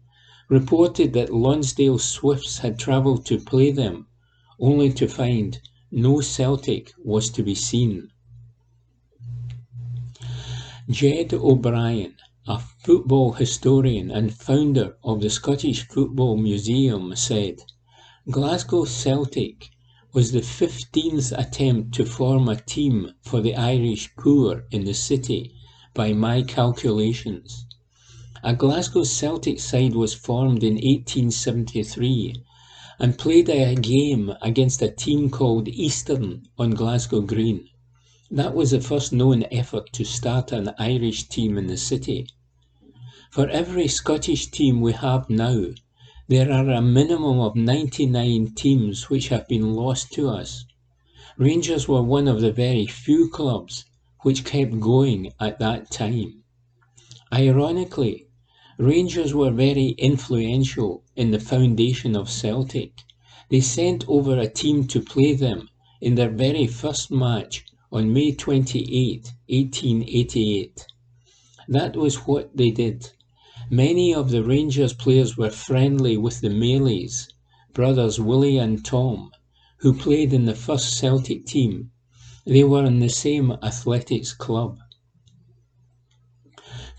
[0.50, 4.08] reported that Lonsdale Swifts had travelled to play them,
[4.60, 5.62] only to find
[5.92, 8.10] no Celtic was to be seen.
[10.90, 12.16] Ged O'Brien,
[12.48, 17.60] a football historian and founder of the Scottish Football Museum, said
[18.32, 19.70] Glasgow Celtic
[20.12, 25.54] was the 15th attempt to form a team for the Irish poor in the city
[25.94, 27.68] by my calculations.
[28.42, 32.44] A Glasgow Celtic side was formed in 1873
[33.00, 37.70] and played a game against a team called Eastern on Glasgow Green.
[38.32, 42.28] That was the first known effort to start an Irish team in the city.
[43.30, 45.68] For every Scottish team we have now,
[46.28, 50.66] there are a minimum of 99 teams which have been lost to us.
[51.38, 53.86] Rangers were one of the very few clubs
[54.24, 56.44] which kept going at that time.
[57.32, 58.28] Ironically,
[58.80, 62.92] Rangers were very influential in the foundation of Celtic.
[63.50, 65.70] They sent over a team to play them
[66.02, 70.86] in their very first match on May 28, 1888.
[71.68, 73.12] That was what they did.
[73.70, 77.28] Many of the Rangers players were friendly with the Maleys,
[77.74, 79.32] brothers Willie and Tom,
[79.78, 81.92] who played in the first Celtic team.
[82.46, 84.78] They were in the same athletics club.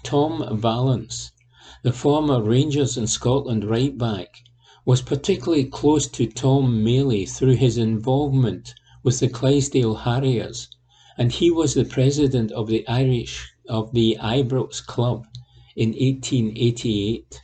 [0.02, 1.32] Tom Vallance,
[1.82, 4.42] the former Rangers and Scotland right back,
[4.86, 10.68] was particularly close to Tom Maley through his involvement with the Clydesdale Harriers
[11.16, 15.26] and he was the president of the Irish of the Ibrox Club
[15.76, 17.40] in 1888.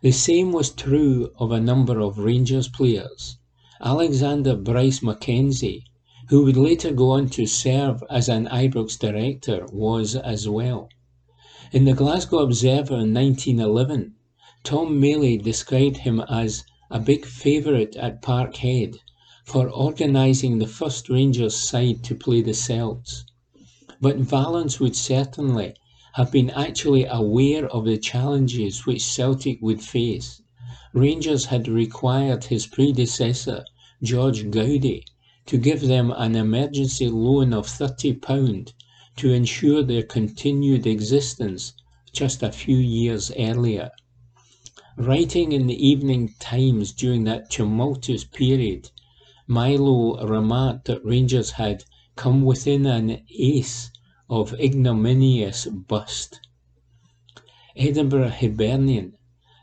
[0.00, 3.38] The same was true of a number of Rangers players.
[3.80, 5.84] Alexander Bryce Mackenzie,
[6.32, 10.88] who would later go on to serve as an Ibrox director, was as well.
[11.72, 14.14] In the Glasgow Observer in 1911,
[14.64, 18.96] Tom Maley described him as a big favourite at Parkhead
[19.44, 23.26] for organising the first Rangers side to play the Celts.
[24.00, 25.74] But Vallance would certainly
[26.14, 30.40] have been actually aware of the challenges which Celtic would face.
[30.94, 33.66] Rangers had required his predecessor,
[34.02, 35.04] George Goudie,
[35.46, 38.72] to give them an emergency loan of £30
[39.16, 41.72] to ensure their continued existence
[42.12, 43.90] just a few years earlier.
[44.96, 48.90] Writing in the Evening Times during that tumultuous period,
[49.46, 53.90] Milo remarked that Rangers had come within an ace
[54.28, 56.40] of ignominious bust.
[57.74, 59.14] Edinburgh Hibernian,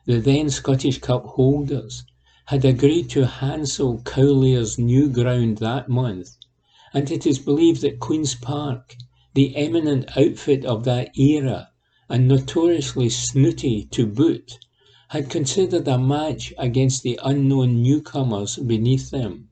[0.05, 2.03] the then Scottish Cup holders,
[2.49, 6.35] had agreed to hansel Cowlairs' new ground that month,
[6.95, 8.95] and it is believed that Queen's Park,
[9.35, 11.69] the eminent outfit of that era,
[12.09, 14.57] and notoriously snooty to boot,
[15.09, 19.49] had considered a match against the unknown newcomers beneath them.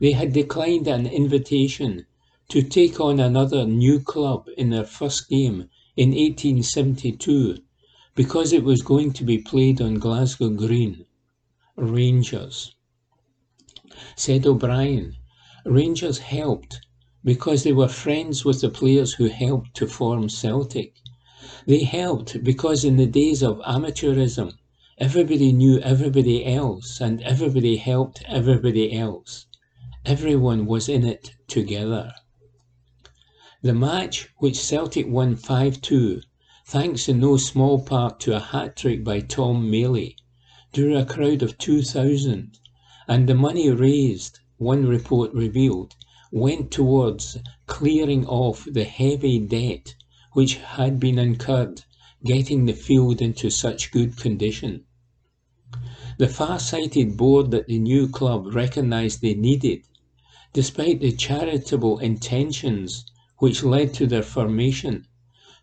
[0.00, 2.06] They had declined an invitation
[2.48, 5.68] to take on another new club in their first game
[5.98, 7.58] in 1872
[8.14, 11.04] because it was going to be played on Glasgow Green.
[11.76, 12.74] Rangers.
[14.14, 15.16] Said O'Brien,
[15.64, 16.80] Rangers helped
[17.24, 21.00] because they were friends with the players who helped to form Celtic.
[21.66, 24.52] They helped because in the days of amateurism,
[24.98, 29.46] everybody knew everybody else and everybody helped everybody else.
[30.04, 32.12] Everyone was in it together.
[33.62, 36.22] The match, which Celtic won 5-2,
[36.66, 40.16] thanks in no small part to a hat-trick by Tom Maley,
[40.72, 42.58] drew a crowd of 2,000,
[43.06, 45.94] and the money raised, one report revealed,
[46.30, 47.36] went towards
[47.66, 49.94] clearing off the heavy debt
[50.32, 51.82] which had been incurred
[52.24, 54.82] getting the field into such good condition.
[56.16, 59.82] The far-sighted board that the new club recognised they needed
[60.54, 63.04] despite the charitable intentions
[63.40, 65.06] which led to their formation,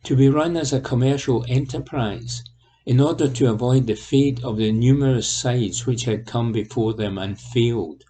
[0.03, 2.44] to be run as a commercial enterprise
[2.85, 7.18] in order to avoid the fate of the numerous sides which had come before them
[7.18, 8.06] and failed.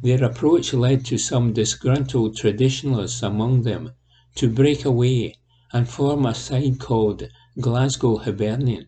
[0.00, 3.94] Their approach led to some disgruntled traditionalists among them
[4.36, 5.34] to break away
[5.72, 7.24] and form a side called
[7.60, 8.86] Glasgow Hibernian,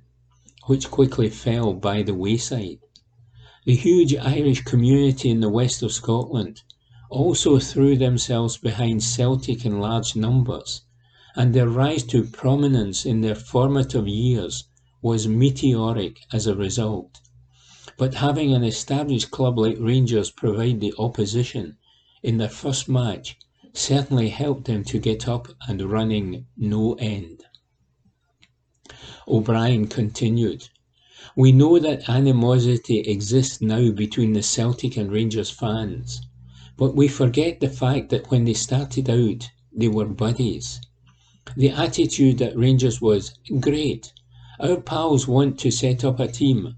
[0.66, 2.78] which quickly fell by the wayside.
[3.64, 6.62] The huge Irish community in the west of Scotland
[7.10, 10.82] also threw themselves behind Celtic in large numbers,
[11.36, 14.64] and their rise to prominence in their formative years
[15.02, 17.20] was meteoric as a result.
[17.96, 21.76] But having an established club like Rangers provide the opposition
[22.22, 23.38] in their first match
[23.72, 27.44] certainly helped them to get up and running no end.
[29.28, 30.68] O'Brien continued,
[31.36, 36.20] We know that animosity exists now between the Celtic and Rangers fans,
[36.76, 40.80] but we forget the fact that when they started out, they were buddies.
[41.56, 44.12] The attitude at Rangers was, Great,
[44.60, 46.76] our pals want to set up a team.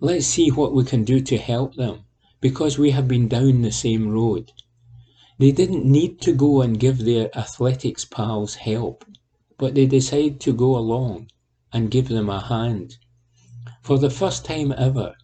[0.00, 2.04] Let's see what we can do to help them,
[2.40, 4.52] because we have been down the same road.
[5.38, 9.06] They didn't need to go and give their athletics pals help,
[9.56, 11.30] but they decided to go along
[11.72, 12.98] and give them a hand.
[13.80, 15.14] For the first time ever,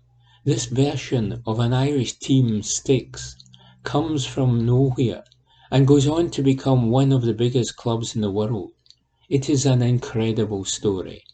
[0.44, 3.36] this version of an Irish team sticks,
[3.82, 5.24] comes from nowhere,
[5.70, 8.72] and goes on to become one of the biggest clubs in the world.
[9.28, 11.24] It is an incredible story.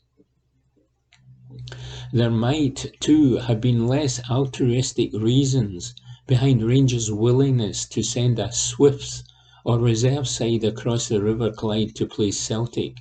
[2.11, 5.95] There might, too, have been less altruistic reasons
[6.27, 9.23] behind Rangers' willingness to send a Swifts
[9.67, 12.97] or reserve side across the River Clyde to play Celtic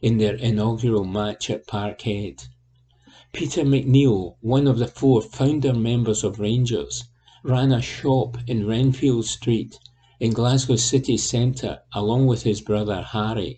[0.00, 2.46] in their inaugural match at Parkhead.
[3.32, 7.02] Peter McNeil, one of the four founder members of Rangers,
[7.42, 9.76] ran a shop in Renfield Street
[10.20, 13.56] in Glasgow city centre along with his brother Harry,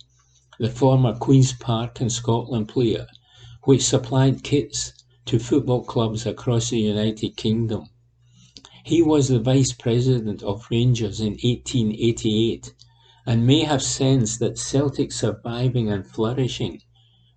[0.58, 3.06] the former Queen's Park and Scotland player,
[3.62, 4.92] which supplied kits
[5.24, 7.84] to football clubs across the United Kingdom.
[8.82, 12.74] He was the vice president of Rangers in 1888
[13.26, 16.80] and may have sensed that Celtic surviving and flourishing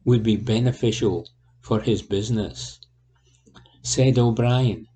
[0.05, 1.27] would be beneficial
[1.59, 2.79] for his business.
[3.83, 4.87] Said O'Brien,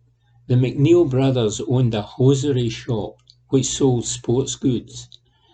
[0.47, 3.17] the McNeil brothers owned a hosiery shop
[3.49, 5.09] which sold sports goods.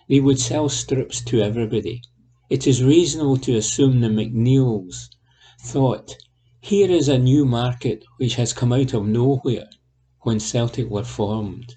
[0.07, 2.03] They would sell strips to everybody.
[2.51, 5.07] It is reasonable to assume the McNeils
[5.61, 6.17] thought
[6.59, 9.69] here is a new market which has come out of nowhere
[10.23, 11.75] when Celtic were formed.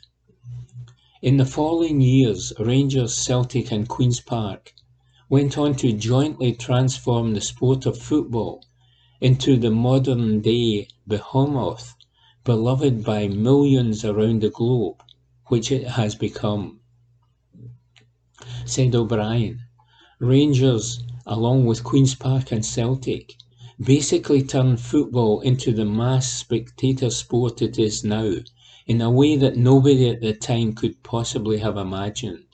[1.23, 4.75] In the following years, Rangers, Celtic, and Queen's Park
[5.29, 8.65] went on to jointly transform the sport of football
[9.21, 11.95] into the modern day behemoth
[12.43, 15.01] beloved by millions around the globe,
[15.47, 16.81] which it has become.
[18.65, 19.61] Said O'Brien,
[20.21, 23.35] Rangers, along with Queen's Park and Celtic,
[23.83, 28.33] basically turned football into the mass spectator sport it is now
[28.87, 32.45] in a way that nobody at the time could possibly have imagined.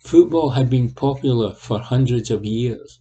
[0.00, 2.98] Football had been popular for hundreds of years,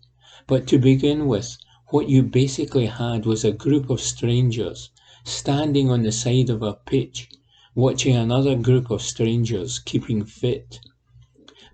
[0.47, 1.57] but to begin with,
[1.89, 4.91] what you basically had was a group of strangers
[5.25, 7.27] standing on the side of a pitch,
[7.75, 10.79] watching another group of strangers keeping fit.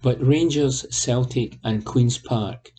[0.01, 2.71] But Rangers, Celtic, and Queen's Park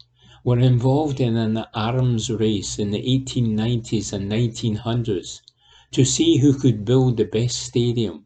[0.43, 5.43] were involved in an arms race in the 1890s and 1900s
[5.93, 8.25] to see who could build the best stadium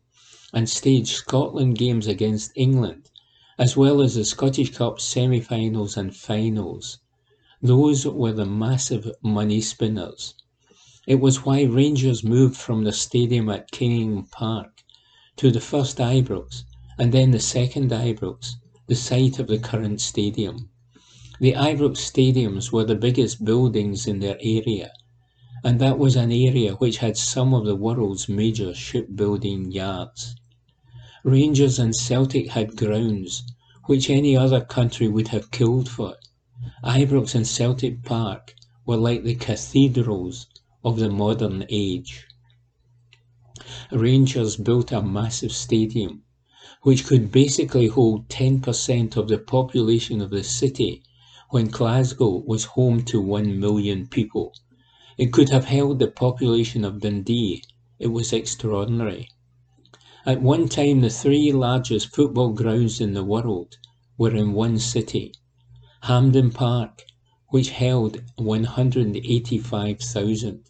[0.52, 3.10] and stage Scotland games against England,
[3.58, 6.98] as well as the Scottish Cup semi finals and finals.
[7.60, 10.34] Those were the massive money spinners.
[11.08, 14.84] It was why Rangers moved from the stadium at Kinning Park
[15.38, 16.62] to the first Ibrox
[16.96, 18.54] and then the second Ibrox,
[18.86, 20.68] the site of the current stadium.
[21.40, 24.92] The Ibrox stadiums were the biggest buildings in their area,
[25.64, 30.36] and that was an area which had some of the world's major shipbuilding yards.
[31.22, 33.42] Rangers and Celtic had grounds
[33.86, 36.16] which any other country would have killed for.
[36.84, 38.54] Ibrox and Celtic Park
[38.84, 40.46] were like the cathedrals
[40.84, 42.26] of the modern age.
[43.90, 46.23] Rangers built a massive stadium
[46.84, 51.02] which could basically hold 10% of the population of the city
[51.48, 54.52] when Glasgow was home to 1 million people.
[55.16, 57.62] It could have held the population of Dundee.
[57.98, 59.30] It was extraordinary.
[60.26, 63.78] At one time, the three largest football grounds in the world
[64.18, 65.32] were in one city
[66.02, 67.06] Hampden Park,
[67.48, 70.64] which held 185,000,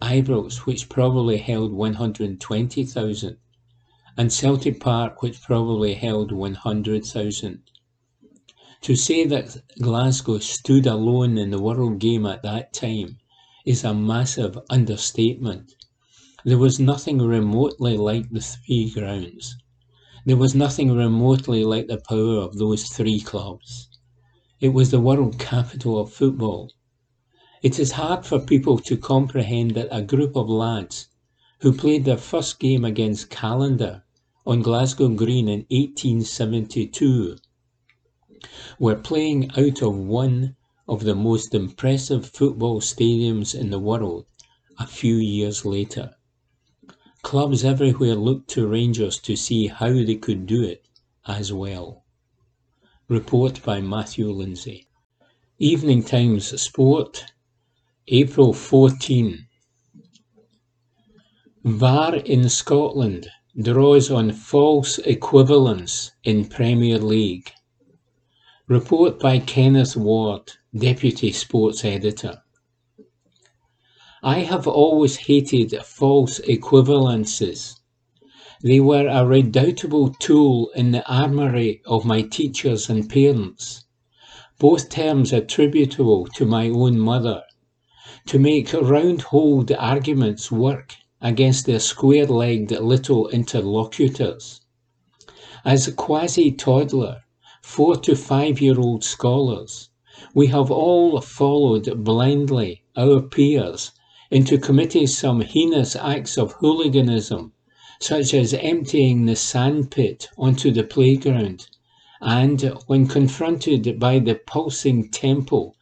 [0.00, 3.36] Ibrox, which probably held 120,000,
[4.18, 7.62] and Celtic Park, which probably held 100,000.
[8.80, 13.18] To say that Glasgow stood alone in the world game at that time
[13.64, 15.72] is a massive understatement.
[16.44, 19.56] There was nothing remotely like the three grounds.
[20.26, 23.88] There was nothing remotely like the power of those three clubs.
[24.58, 26.72] It was the world capital of football.
[27.62, 31.06] It is hard for people to comprehend that a group of lads
[31.60, 34.02] who played their first game against Callander
[34.48, 37.36] on Glasgow Green in 1872
[38.78, 40.56] were playing out of one
[40.88, 44.24] of the most impressive football stadiums in the world
[44.78, 46.14] a few years later.
[47.20, 50.82] Clubs everywhere looked to Rangers to see how they could do it
[51.26, 52.06] as well.
[53.06, 54.86] Report by Matthew Lindsay.
[55.58, 57.22] Evening Times Sport,
[58.06, 59.46] April 14.
[61.64, 63.28] VAR in Scotland
[63.60, 67.50] draws on false equivalence in Premier League.
[68.68, 72.40] Report by Kenneth Ward, Deputy Sports Editor.
[74.22, 77.80] I have always hated false equivalences.
[78.62, 83.86] They were a redoubtable tool in the armoury of my teachers and parents,
[84.60, 87.42] both terms attributable to my own mother,
[88.26, 94.60] to make round-holed arguments work against their square-legged little interlocutors.
[95.64, 97.24] As quasi-toddler,
[97.60, 99.90] four to five-year-old scholars,
[100.32, 103.90] we have all followed blindly our peers
[104.30, 107.52] into committing some heinous acts of hooliganism,
[108.00, 111.66] such as emptying the sandpit onto the playground,
[112.20, 115.72] and when confronted by the pulsing tempo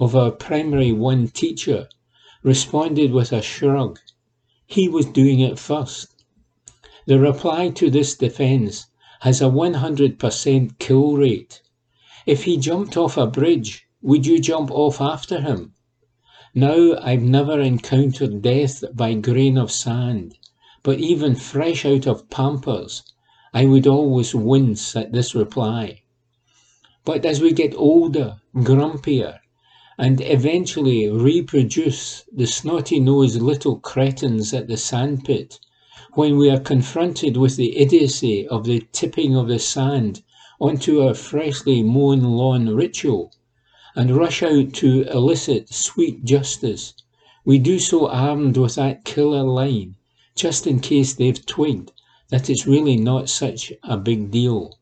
[0.00, 1.88] of our primary one teacher,
[2.42, 3.98] responded with a shrug
[4.66, 6.24] he was doing it first.
[7.06, 8.86] The reply to this defense
[9.20, 11.62] has a 100% kill rate.
[12.26, 15.74] If he jumped off a bridge, would you jump off after him?
[16.54, 20.36] Now I've never encountered death by grain of sand,
[20.82, 23.02] but even fresh out of pampers,
[23.54, 26.02] I would always wince at this reply.
[27.04, 29.38] But as we get older, grumpier,
[29.98, 35.58] and eventually reproduce the snotty-nosed little cretins at the sandpit
[36.12, 40.22] when we are confronted with the idiocy of the tipping of the sand
[40.60, 43.32] onto our freshly mown lawn ritual
[43.94, 46.92] and rush out to elicit sweet justice,
[47.44, 49.96] we do so armed with that killer line,
[50.34, 51.92] just in case they've twigged
[52.28, 54.78] that it's really not such a big deal.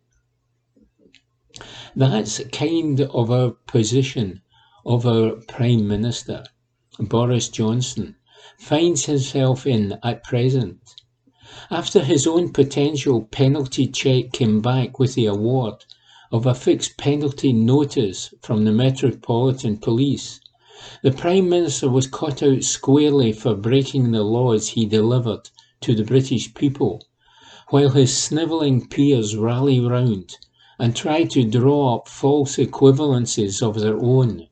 [1.94, 4.40] That's kind of our position
[4.86, 6.44] of our Prime Minister,
[6.98, 8.16] Boris Johnson,
[8.58, 10.78] finds himself in at present.
[11.70, 15.86] After his own potential penalty check came back with the award
[16.30, 20.40] of a fixed penalty notice from the Metropolitan Police,
[21.02, 25.48] the Prime Minister was caught out squarely for breaking the laws he delivered
[25.80, 27.02] to the British people,
[27.70, 30.36] while his snivelling peers rally round
[30.78, 34.48] and try to draw up false equivalences of their own.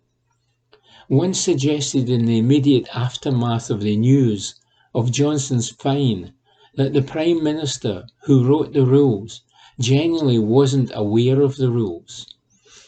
[1.13, 4.55] One suggested in the immediate aftermath of the news
[4.95, 6.33] of Johnson's fine
[6.77, 9.43] that the Prime Minister, who wrote the rules,
[9.79, 12.25] genuinely wasn't aware of the rules.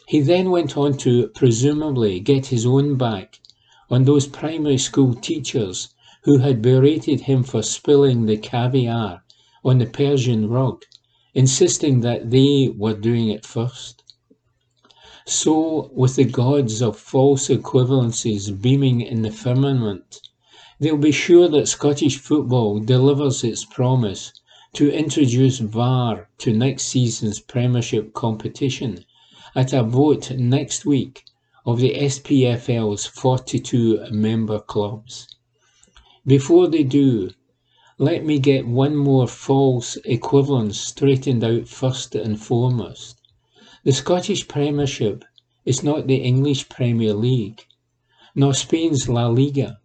[0.09, 3.41] He then went on to presumably get his own back
[3.91, 5.91] on those primary school teachers
[6.23, 9.23] who had berated him for spilling the caviar
[9.63, 10.83] on the Persian rug,
[11.35, 14.03] insisting that they were doing it first.
[15.27, 20.21] So, with the gods of false equivalencies beaming in the firmament,
[20.79, 24.35] they'll be sure that Scottish football delivers its promise
[24.75, 29.07] to introduce VAR to next season's Premiership competition
[29.55, 31.25] at a vote next week
[31.65, 35.27] of the SPFL's 42 member clubs.
[36.27, 37.31] Before they do,
[37.97, 43.23] let me get one more false equivalence straightened out first and foremost.
[43.85, 45.27] The Scottish Premiership
[45.67, 47.67] is not the English Premier League,
[48.35, 49.79] nor Spain's La Liga,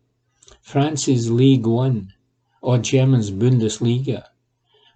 [0.61, 2.13] France's Ligue 1,
[2.61, 4.23] or Germany's Bundesliga.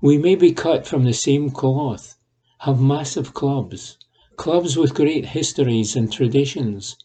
[0.01, 2.15] We may be cut from the same cloth,
[2.59, 3.97] have massive clubs,
[4.37, 6.95] clubs with great histories and traditions,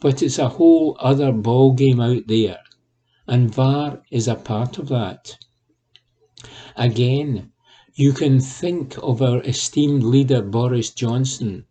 [0.00, 2.60] but it's a whole other ball game out there,
[3.26, 5.36] and VAR is a part of that.
[6.76, 7.51] Again,
[7.94, 11.66] you can think of our esteemed leader Boris Johnson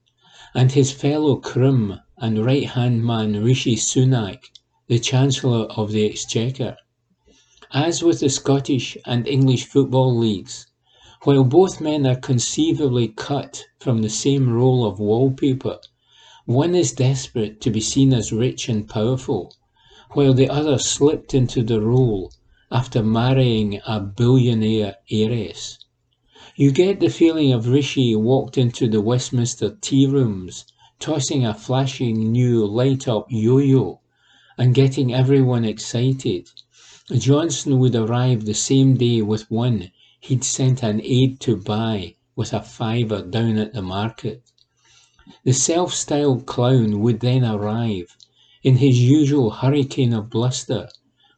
[0.53, 4.51] and his fellow Crim and right-hand man Rishi Sunak,
[4.87, 6.77] the Chancellor of the Exchequer.
[7.73, 10.67] As with the Scottish and English football leagues,
[11.23, 15.79] while both men are conceivably cut from the same roll of wallpaper,
[16.45, 19.55] one is desperate to be seen as rich and powerful,
[20.11, 22.31] while the other slipped into the role
[22.69, 25.79] after marrying a billionaire heiress.
[26.57, 30.65] You get the feeling of Rishi walked into the Westminster tea rooms,
[30.99, 34.01] tossing a flashing new light-up yo-yo
[34.57, 36.49] and getting everyone excited.
[37.09, 42.51] Johnson would arrive the same day with one he'd sent an aide to buy with
[42.51, 44.43] a fiver down at the market.
[45.45, 48.17] The self-styled clown would then arrive
[48.61, 50.89] in his usual hurricane of bluster,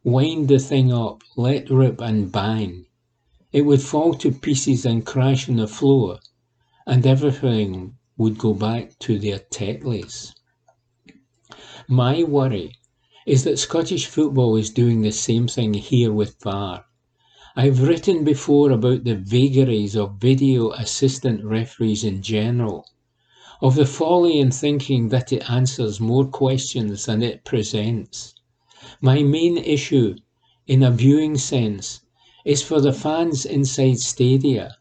[0.03, 2.87] wind the thing up, let rip and bang.
[3.53, 6.19] It would fall to pieces and crash on the floor,
[6.87, 10.33] and everything would go back to their Tetleys.
[11.87, 12.73] My worry
[13.27, 16.85] is that Scottish football is doing the same thing here with VAR.
[17.55, 22.87] I've written before about the vagaries of video assistant referees in general,
[23.61, 28.33] of the folly in thinking that it answers more questions than it presents.
[28.99, 30.15] My main issue,
[30.65, 32.01] in a viewing sense,
[32.45, 34.75] is for the fans inside stadia,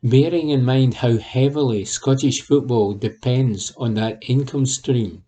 [0.00, 5.24] bearing in mind how heavily Scottish football depends on that income stream.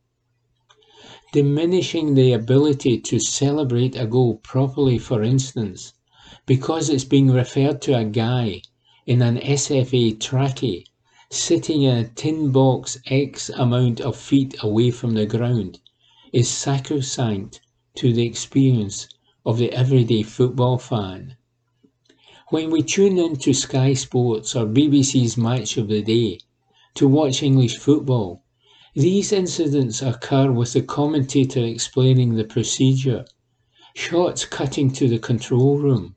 [1.32, 5.92] Diminishing the ability to celebrate a goal properly, for instance,
[6.46, 8.62] because it's being referred to a guy
[9.04, 10.84] in an SFA trackie
[11.30, 15.80] sitting in a tin box X amount of feet away from the ground
[16.32, 17.60] is sacrosanct
[17.96, 19.08] to the experience
[19.44, 21.36] of the everyday football fan.
[22.50, 26.38] When we tune in to Sky Sports or BBC's Match of the Day
[26.94, 28.44] to watch English football,
[28.94, 33.24] these incidents occur with the commentator explaining the procedure,
[33.96, 36.14] shots cutting to the control room,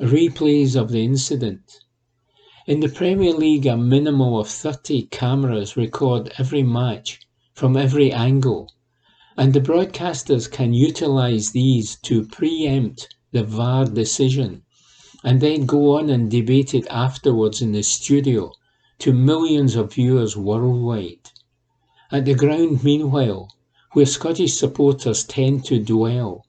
[0.00, 1.80] replays of the incident.
[2.66, 7.20] In the Premier League, a minimum of 30 cameras record every match
[7.52, 8.72] from every angle,
[9.36, 14.62] and the broadcasters can utilize these to preempt the VAR decision
[15.26, 18.52] and then go on and debate it afterwards in the studio
[18.96, 21.32] to millions of viewers worldwide.
[22.12, 23.52] At the ground, meanwhile,
[23.92, 26.46] where Scottish supporters tend to dwell,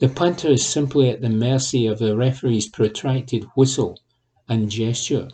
[0.00, 3.98] the punter is simply at the mercy of the referee's protracted whistle
[4.46, 5.30] and gesture.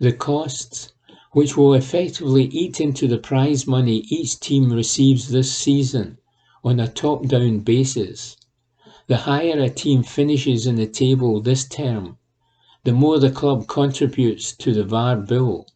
[0.00, 0.92] The costs,
[1.32, 6.18] which will effectively eat into the prize money each team receives this season
[6.62, 8.36] on a top down basis,
[9.10, 12.16] the higher a team finishes in the table this term,
[12.84, 15.66] the more the club contributes to the VAR bill,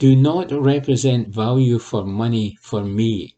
[0.00, 3.34] do not represent value for money for me.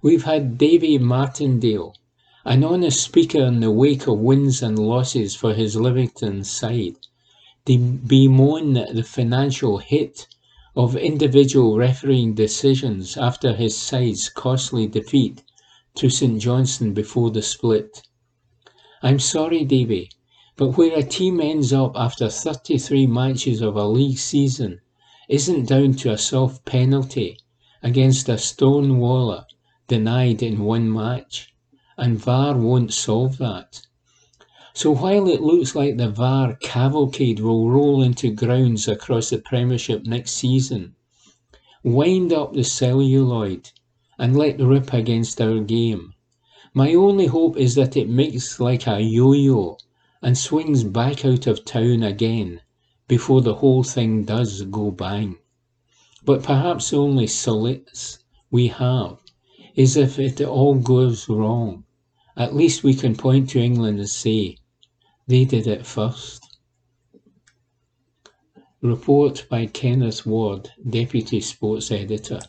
[0.00, 1.96] We've had Davy Martindale,
[2.44, 6.98] an honest speaker in the wake of wins and losses for his Livingston side,
[7.64, 10.28] bemoan the financial hit
[10.76, 15.42] of individual refereeing decisions after his side's costly defeat
[15.96, 18.02] to St Johnstone before the split.
[19.02, 20.10] I'm sorry, Davy,
[20.56, 24.80] but where a team ends up after 33 matches of a league season
[25.26, 27.38] isn't down to a soft penalty
[27.82, 29.44] against a stonewaller
[29.88, 31.48] denied in one match,
[31.96, 33.80] and VAR won't solve that.
[34.74, 40.04] So while it looks like the VAR cavalcade will roll into grounds across the Premiership
[40.04, 40.94] next season,
[41.82, 43.70] wind up the celluloid
[44.18, 46.12] and let rip against our game.
[46.72, 49.76] My only hope is that it makes like a yo-yo
[50.22, 52.60] and swings back out of town again
[53.08, 55.36] before the whole thing does go bang.
[56.24, 58.18] But perhaps the only solace
[58.52, 59.18] we have
[59.74, 61.84] is if it all goes wrong.
[62.36, 64.56] At least we can point to England and say,
[65.26, 66.46] they did it first.
[68.80, 72.40] Report by Kenneth Ward, Deputy Sports Editor.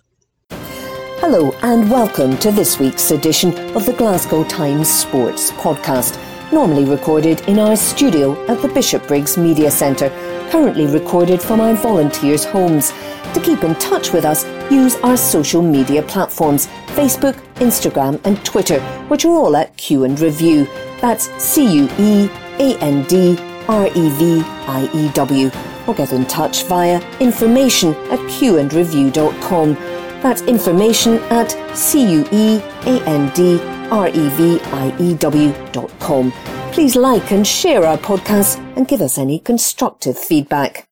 [1.34, 6.20] Hello, and welcome to this week's edition of the Glasgow Times Sports Podcast,
[6.52, 10.10] normally recorded in our studio at the Bishopbriggs Media Centre,
[10.52, 12.92] currently recorded from our volunteers' homes.
[13.34, 18.82] To keep in touch with us, use our social media platforms Facebook, Instagram, and Twitter,
[19.08, 20.66] which are all at Cue and Review.
[21.00, 22.30] That's C U E
[22.60, 23.38] A N D
[23.70, 25.50] R E V I E W.
[25.88, 30.01] Or get in touch via information at cueandreview.com.
[30.22, 36.32] That's information at C U A N D R V I W.com.
[36.72, 40.91] Please like and share our podcast and give us any constructive feedback.